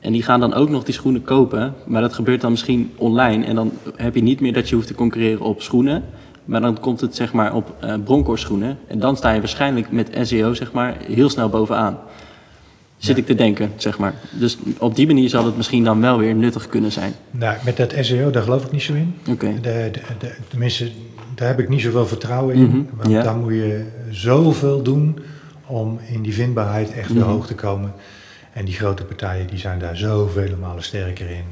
[0.00, 1.74] En die gaan dan ook nog die schoenen kopen.
[1.86, 3.44] Maar dat gebeurt dan misschien online.
[3.44, 6.04] En dan heb je niet meer dat je hoeft te concurreren op schoenen.
[6.44, 8.78] Maar dan komt het zeg maar op Bronkhorst schoenen.
[8.86, 11.98] En dan sta je waarschijnlijk met SEO zeg maar heel snel bovenaan.
[13.04, 14.14] Zit ik te denken, zeg maar.
[14.32, 17.12] Dus op die manier zal het misschien dan wel weer nuttig kunnen zijn.
[17.30, 19.14] Nou, met dat SEO, daar geloof ik niet zo in.
[19.30, 19.54] Oké.
[19.60, 20.90] De, de, de- tenminste,
[21.34, 22.62] daar heb ik niet zoveel vertrouwen in.
[22.66, 23.22] Mhm, Want ja.
[23.22, 25.18] daar moet je zoveel doen
[25.66, 27.30] om in die vindbaarheid echt weer Mhm.
[27.30, 27.92] hoog te komen.
[28.52, 31.44] En die grote partijen die zijn daar zoveel malen sterker in.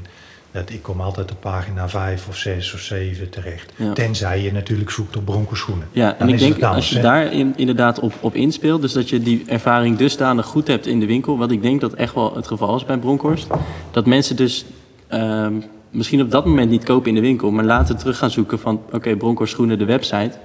[0.53, 3.71] Dat ik kom altijd op pagina 5 of 6 of 7 terecht.
[3.75, 3.93] Ja.
[3.93, 5.87] Tenzij je natuurlijk zoekt op bronkenschoenen.
[5.91, 8.93] Ja, en Dan ik denk anders, als je daar in, inderdaad op, op inspeelt, dus
[8.93, 12.13] dat je die ervaring dusdanig goed hebt in de winkel, wat ik denk dat echt
[12.13, 13.47] wel het geval is bij Bronkhorst,
[13.91, 14.65] dat mensen dus
[15.07, 15.53] ehm,
[15.89, 18.81] misschien op dat moment niet kopen in de winkel, maar later terug gaan zoeken van
[18.91, 20.37] oké, Bronkhorst schoenen, de website,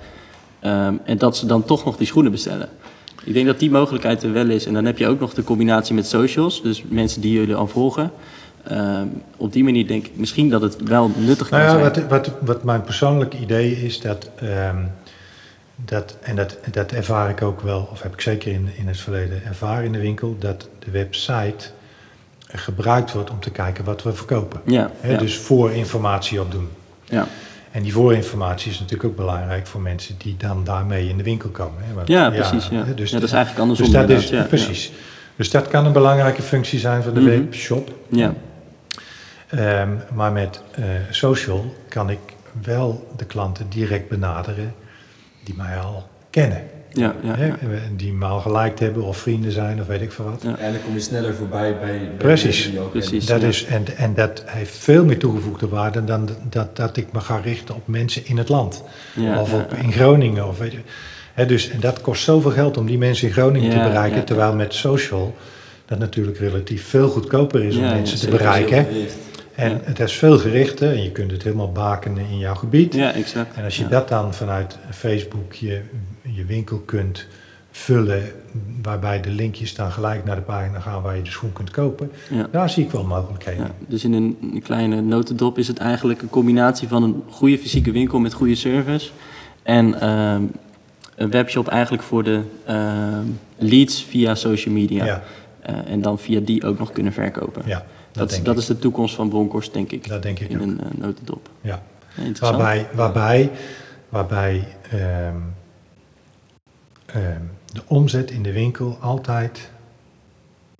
[0.61, 2.69] ehm, en dat ze dan toch nog die schoenen bestellen.
[3.25, 4.67] Ik denk dat die mogelijkheid er wel is.
[4.67, 7.67] En dan heb je ook nog de combinatie met socials, dus mensen die jullie al
[7.67, 8.13] volgen.
[8.69, 9.07] Ehm,
[9.37, 12.09] op die manier denk ik misschien dat het wel nuttig kan Nou ja, zijn.
[12.09, 14.77] wat, wat, wat mijn persoonlijke idee is dat, ehm,
[15.77, 18.99] dat en dat, dat ervaar ik ook wel, of heb ik zeker in, in het
[19.01, 21.64] verleden ervaren in de winkel, dat de website
[22.49, 24.61] gebruikt wordt om te kijken wat we verkopen.
[24.64, 26.69] Ja, Hè, ja, Dus voorinformatie opdoen.
[27.05, 27.27] ja.
[27.71, 31.49] En die voorinformatie is natuurlijk ook belangrijk voor mensen die dan daarmee in de winkel
[31.49, 31.83] komen.
[31.85, 31.95] Hè?
[31.95, 32.69] Want, ja, precies.
[32.71, 32.85] Ja.
[32.95, 33.87] Dus, dat is eigenlijk andersom.
[33.87, 34.93] dus dat is, precies.
[35.37, 37.29] Dus dat kan een belangrijke functie zijn van de Mhm.
[37.29, 37.91] webshop.
[38.09, 38.35] Ja,
[39.49, 42.19] Ehm, maar met eh, social kan ik
[42.63, 44.75] wel de klanten direct benaderen
[45.45, 46.63] die mij al kennen.
[46.93, 47.57] ja, ja.
[47.97, 50.43] Die me al geliked hebben of vrienden zijn of weet ik veel wat.
[50.43, 50.57] Ja.
[50.57, 52.71] En dan kom je sneller voorbij bij, bij Precies.
[52.91, 53.27] Precies.
[53.27, 53.47] Dat ja.
[53.47, 57.37] is, en, en dat heeft veel meer toegevoegde waarde dan dat, dat ik me ga
[57.37, 58.83] richten op mensen in het land.
[59.15, 59.77] Ja, of ja, op, ja.
[59.77, 60.49] in Groningen.
[60.49, 60.79] Of weet je.
[61.35, 64.19] Hè, dus, en dat kost zoveel geld om die mensen in Groningen Ja, te bereiken.
[64.19, 64.25] ja.
[64.25, 65.37] Terwijl met social
[65.87, 68.87] dat natuurlijk relatief veel goedkoper is om mensen te bereiken.
[69.59, 69.79] En Ja.
[69.83, 72.95] het is veel gerichter en je kunt het helemaal bakenen in jouw gebied.
[72.95, 73.57] Ja, exact.
[73.57, 73.89] En als je ja.
[73.89, 75.81] dat dan vanuit Facebook je,
[76.23, 77.27] je winkel kunt
[77.71, 78.23] vullen,
[78.83, 82.11] waarbij de linkjes dan gelijk naar de pagina gaan waar je de schoen kunt kopen,
[82.31, 82.47] Ja.
[82.51, 83.65] daar zie ik wel mogelijkheden.
[83.65, 87.91] Ja, dus in een, kleine notendop is het eigenlijk een combinatie van een goede fysieke
[87.93, 89.11] winkel met goede service
[89.63, 90.43] en ehm,
[91.17, 93.25] een webshop eigenlijk voor de ehm,
[93.57, 95.05] leads via social media.
[95.05, 95.23] Ja,
[95.61, 97.63] Eh, en dan via die ook nog kunnen verkopen.
[97.67, 97.85] ja,
[98.19, 100.09] dat, dat is, dat de toekomst van Bronkhorst, denk ik.
[100.09, 100.66] Dat denk ik in ook.
[100.66, 101.49] een eh, notendop.
[101.61, 101.83] Ja.
[102.41, 103.51] Waarbij, waarbij,
[104.09, 105.37] waarbij ehm,
[107.07, 107.41] ehm,
[107.73, 109.71] de omzet in de winkel altijd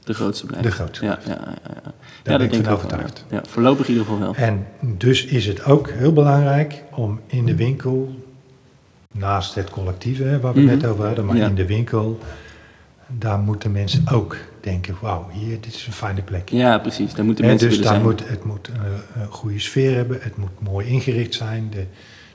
[0.05, 0.65] de grootste blijft.
[0.65, 1.25] de grootste blijft.
[1.27, 1.55] ja, ja, ja.
[1.65, 3.25] ja, Daar dat ben ik van wel, overtuigd.
[3.31, 4.35] Ja, voorlopig in ieder geval wel.
[4.35, 8.25] En dus is het ook heel belangrijk om in de winkel,
[9.13, 10.79] naast het collectieve waar we het Mhm.
[10.79, 12.19] net over hadden, maar in de winkel,
[13.07, 14.37] daar moeten mensen ook
[14.71, 16.49] denken, wauw, hier, dit is een fijne plek.
[16.49, 17.15] Ja, precies.
[17.15, 18.13] Daar moeten mensen dus willen daar zijn.
[18.17, 21.85] moet, het moet eh, een goede sfeer hebben, het moet mooi ingericht zijn, de,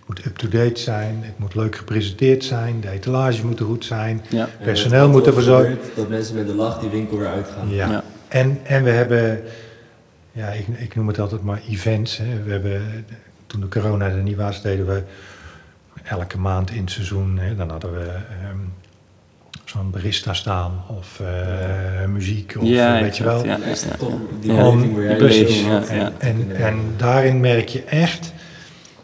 [0.06, 4.22] moet up-to-date zijn, het moet leuk gepresenteerd zijn, de etalages moeten goed zijn.
[4.30, 4.50] Ja.
[4.60, 7.70] En Personeel moet er verzorgd- gebeurt, Dat mensen met de lach die winkel weer uitgaan.
[7.70, 7.90] Ja.
[7.92, 8.04] Ja.
[8.28, 9.42] En, en we hebben,
[10.32, 12.18] ja, ik, ik noem het altijd maar events.
[12.18, 12.44] Hè.
[12.44, 13.06] We hebben,
[13.48, 15.04] toen de corona er niet was, deden we
[16.04, 18.58] elke maand in het seizoen, hè, dan hadden we ehm,
[19.74, 23.46] zo'n barista staan of eh, muziek of Ja, eh, weet je wel.
[23.46, 24.18] Ja, is ja, toch ja.
[24.40, 24.72] die Ja.
[24.72, 25.62] beleving waar Precies.
[25.62, 25.80] Ja, ja.
[25.80, 26.24] hebt.
[26.24, 28.34] En, en daarin merk je echt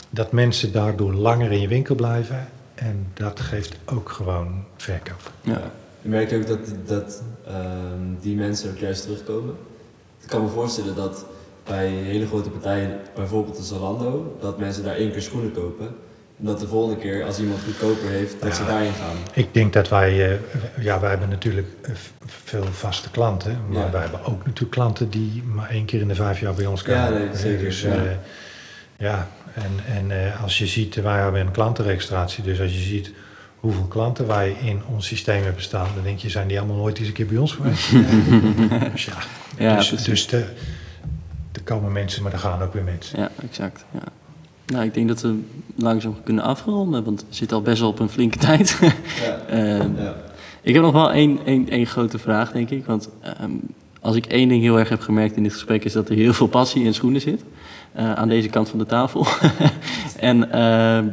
[0.09, 2.47] dat mensen daardoor langer in je winkel blijven.
[2.75, 5.31] En dat geeft ook gewoon verkoop.
[5.41, 5.61] Ja.
[6.01, 9.55] Je merkt ook dat, dat ehm, die mensen ook juist terugkomen.
[10.21, 11.25] Ik kan me voorstellen dat
[11.63, 15.95] bij hele grote partijen, bijvoorbeeld de Zalando, dat mensen daar één keer schoenen kopen.
[16.41, 19.15] Dat de volgende keer, als iemand goedkoper heeft, dat ze daarin gaan.
[19.33, 20.37] Ik denk dat wij, eh,
[20.83, 21.91] ja, wij hebben natuurlijk eh,
[22.25, 23.59] veel vaste klanten.
[23.69, 23.91] Maar Ja.
[23.91, 26.81] wij hebben ook natuurlijk klanten die maar één keer in de vijf jaar bij ons
[26.81, 27.01] komen.
[27.03, 27.89] Ja, nee, zeker, Dus, ja.
[27.95, 28.01] eh,
[28.97, 32.43] ja, en, en eh, als je ziet, wij hebben een klantenregistratie.
[32.43, 33.11] Dus als je ziet
[33.55, 36.97] hoeveel klanten wij in ons systeem hebben staan, dan denk je, zijn die allemaal nooit
[36.99, 37.91] eens een keer bij ons geweest?
[38.91, 39.13] dus ja,
[39.57, 40.45] Ja, dus, dus de,
[41.51, 43.19] er komen mensen, maar er gaan ook weer mensen.
[43.19, 43.85] Ja, exact.
[43.93, 43.99] Ja.
[44.71, 45.39] Nou, ik denk dat we
[45.75, 48.79] langzaam kunnen afronden, want we zitten al best wel op een flinke tijd.
[49.21, 49.37] Ja.
[49.47, 50.15] Ehm, Ja.
[50.61, 52.85] Ik heb nog wel één, één, één grote vraag, denk ik.
[52.85, 53.51] Want ehm,
[54.01, 56.33] als ik één ding heel erg heb gemerkt in dit gesprek, is dat er heel
[56.33, 57.43] veel passie in schoenen zit.
[57.93, 59.25] eh, aan deze kant van de tafel.
[60.19, 61.05] en ehm,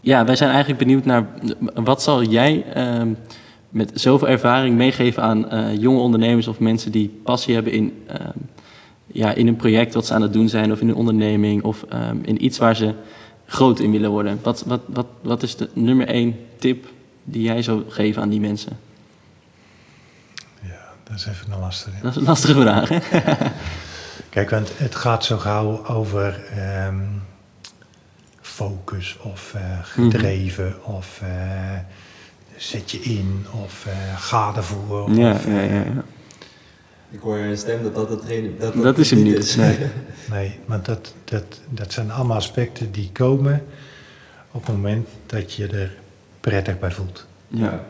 [0.00, 1.26] ja, wij zijn eigenlijk benieuwd naar
[1.74, 3.08] wat zal jij ehm,
[3.70, 7.92] met zoveel ervaring meegeven aan eh, jonge ondernemers of mensen die passie hebben in,
[9.12, 11.84] ja, in een project wat ze aan het doen zijn, of in een onderneming, of
[11.88, 12.94] ehm, in iets waar ze
[13.46, 14.38] groot in willen worden.
[14.42, 16.86] Wat, wat, wat, wat is de nummer één tip
[17.24, 18.78] die jij zou geven aan die mensen?
[20.62, 21.96] Ja, dat is even een lastige.
[22.02, 22.98] Dat is een lastige vraag, hè?
[24.30, 27.02] Kijk, want het gaat zo gauw over ehm,
[28.40, 31.78] focus of eh, gedreven of eh,
[32.56, 35.10] zet je in of eh, ga ervoor.
[35.10, 36.04] Ja, of, ja, ja, ja.
[37.10, 39.56] Ik hoor in je stem dat dat hetgene dat, Dat is hem niet.
[39.56, 39.76] Nee.
[40.30, 43.62] Nee, want dat, dat, dat zijn allemaal aspecten die komen
[44.50, 45.92] op het moment dat je er
[46.40, 47.26] prettig bij voelt.
[47.48, 47.84] Ja.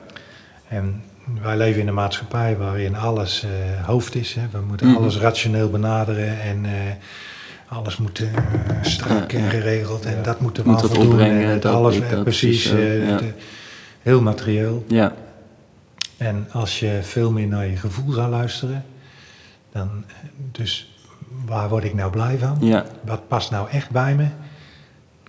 [0.68, 1.02] En
[1.42, 4.34] wij leven in een maatschappij waarin alles eh, hoofd is.
[4.34, 4.42] Hè.
[4.52, 4.96] We moeten Mhm.
[4.96, 6.70] alles rationeel benaderen en eh,
[7.68, 8.26] alles moet eh,
[8.82, 9.48] strak en ja.
[9.48, 10.22] geregeld en Ja.
[10.22, 13.16] dat moeten we Moet opbrengen, en dat, alles, dat, precies, zo, eh, ja.
[13.16, 13.32] de-
[14.02, 14.84] heel materieel.
[14.88, 15.14] Ja.
[16.16, 18.84] En als je veel meer naar je gevoel zou luisteren,
[19.72, 20.04] dan,
[20.52, 20.94] dus
[21.46, 22.56] waar word ik nou blij van?
[22.60, 22.84] Ja.
[23.04, 24.26] Wat past nou echt bij me?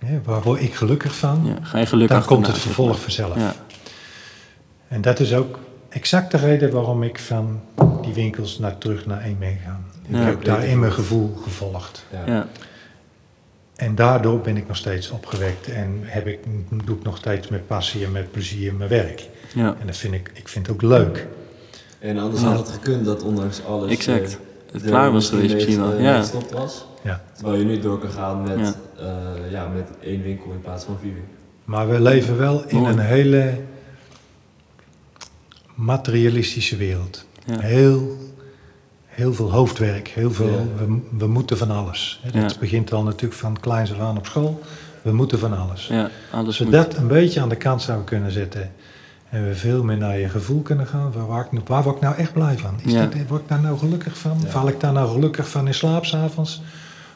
[0.04, 1.42] Hè, waar word ik gelukkig van?
[1.44, 1.64] ja.
[1.64, 3.36] Ga je geluk dan komt het vervolg vanzelf.
[3.36, 3.54] Ja.
[4.88, 7.60] En dat is ook exact de reden waarom ik van
[8.02, 9.84] die winkels naar, terug naar één ben gegaan.
[10.08, 10.22] Ik Ja.
[10.22, 12.06] heb daar in mijn gevoel gevolgd.
[12.12, 12.32] Ja.
[12.34, 12.46] Ja.
[13.76, 16.38] En daardoor ben ik nog steeds opgewekt en heb ik,
[16.84, 19.28] doe ik nog steeds met passie en met plezier mijn werk.
[19.54, 19.76] ja.
[19.80, 21.26] En dat vind ik, ik vind het ook leuk.
[22.02, 22.48] En anders Ja.
[22.48, 23.90] had het gekund dat ondanks alles...
[23.90, 24.32] Exact.
[24.32, 25.90] eh, Het klaar was geweest misschien wel.
[25.90, 26.18] eh, mee Ja.
[26.20, 26.86] gestopt was.
[27.04, 27.22] Ja.
[27.34, 28.74] Terwijl je nu door kan gaan met, Ja.
[29.04, 29.34] ja.
[29.50, 31.12] ja, met één winkel in plaats van vier.
[31.64, 32.92] Maar we leven wel in Mooi.
[32.92, 33.54] een hele
[35.74, 37.24] materialistische wereld.
[37.46, 37.58] Ja.
[37.60, 38.16] Heel,
[39.06, 40.46] heel veel hoofdwerk, heel veel,
[40.78, 40.86] Ja.
[40.86, 42.20] we, we moeten van alles.
[42.24, 42.58] Dat Ja.
[42.60, 44.60] begint al natuurlijk van kleins af aan op school.
[45.02, 45.86] We moeten van alles.
[45.86, 46.10] ja.
[46.30, 46.72] Alles Als we moet.
[46.72, 48.72] dat een beetje aan de kant zouden kunnen zetten
[49.32, 52.02] en we veel meer naar je gevoel kunnen gaan, waar, waar, ik- waar word ik
[52.02, 52.74] nou echt blij van?
[52.84, 53.06] Is Ja.
[53.06, 54.36] dit, word ik daar nou gelukkig van?
[54.42, 54.48] Ja.
[54.50, 56.62] Val ik daar nou gelukkig van in slaap 's avonds?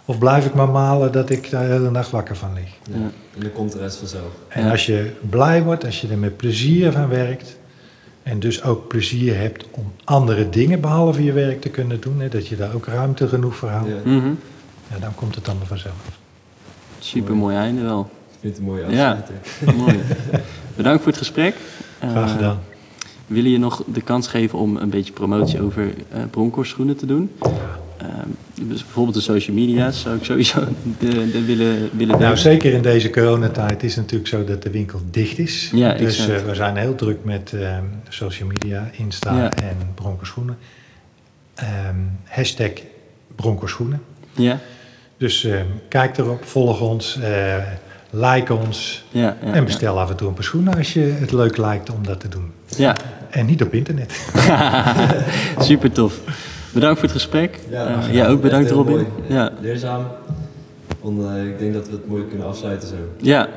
[0.04, 2.68] Of blijf ik maar malen dat ik daar de hele nacht wakker van lig?
[2.90, 2.96] Ja.
[2.96, 3.02] Ja.
[3.34, 4.30] En dan komt de rest vanzelf.
[4.48, 4.70] En Ja.
[4.70, 7.56] als je blij wordt, als je er met plezier van werkt
[8.22, 12.28] en dus ook plezier hebt om andere dingen behalve je werk te kunnen doen, hè,
[12.28, 14.10] dat je daar ook ruimte genoeg voor houdt, Ja.
[14.10, 14.30] Mhm.
[14.90, 15.94] ja, dan komt het allemaal vanzelf.
[16.98, 18.10] Super mooi einde wel.
[18.32, 19.10] Ik vind het een mooie Ja.
[19.10, 19.74] afsluiter.
[19.76, 20.00] mooi.
[20.76, 21.54] Bedankt voor het gesprek.
[21.98, 22.58] Graag Eh, gedaan.
[23.26, 27.06] Wil je nog de kans geven om een beetje promotie over eh Bronkhorst schoenen te
[27.06, 27.30] doen?
[27.98, 30.60] Ehm, dus bijvoorbeeld de social media's zou ik sowieso
[30.98, 34.70] de, de willen, willen Nou, zeker in deze coronatijd is het natuurlijk zo dat de
[34.70, 35.70] winkel dicht is.
[35.74, 39.52] Ja, dus eh, we zijn heel druk met ehm, social media, Insta Ja.
[39.52, 40.58] en Broncoschoenen.
[41.54, 42.70] Ehm hashtag
[43.36, 44.02] Broncoschoenen.
[44.32, 44.58] Ja,
[45.16, 45.46] Dus
[45.88, 47.18] kijk erop, volg ons,
[48.16, 49.52] like ons ja, ja.
[49.52, 52.20] en bestel af en toe een paar schoenen als je het leuk lijkt om dat
[52.20, 52.50] te doen.
[52.76, 52.96] Ja,
[53.30, 54.12] En niet op internet.
[55.58, 56.20] super tof.
[56.72, 57.58] Bedankt voor het gesprek.
[57.70, 58.94] Ja, Eh, jij ook bedankt Echt heel Robin.
[58.96, 59.06] mooi.
[59.38, 60.04] Ja, Leerzaam.
[61.00, 62.94] Want, eh, ik denk dat we het mooi kunnen afsluiten zo.
[63.20, 63.48] ja.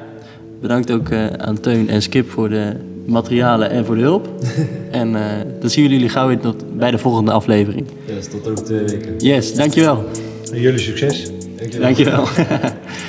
[0.61, 2.73] Bedankt ook eh, aan Teun en Skip voor de
[3.05, 4.27] materialen en voor de hulp.
[4.91, 5.21] en eh,
[5.59, 7.87] dan zien we jullie gauw weer tot, bij de volgende aflevering.
[8.05, 9.15] Yes, tot over twee weken.
[9.17, 10.05] Yes, dankjewel.
[10.51, 11.31] En jullie succes.
[11.57, 11.81] Dankjewel.
[11.81, 12.27] Dankjewel.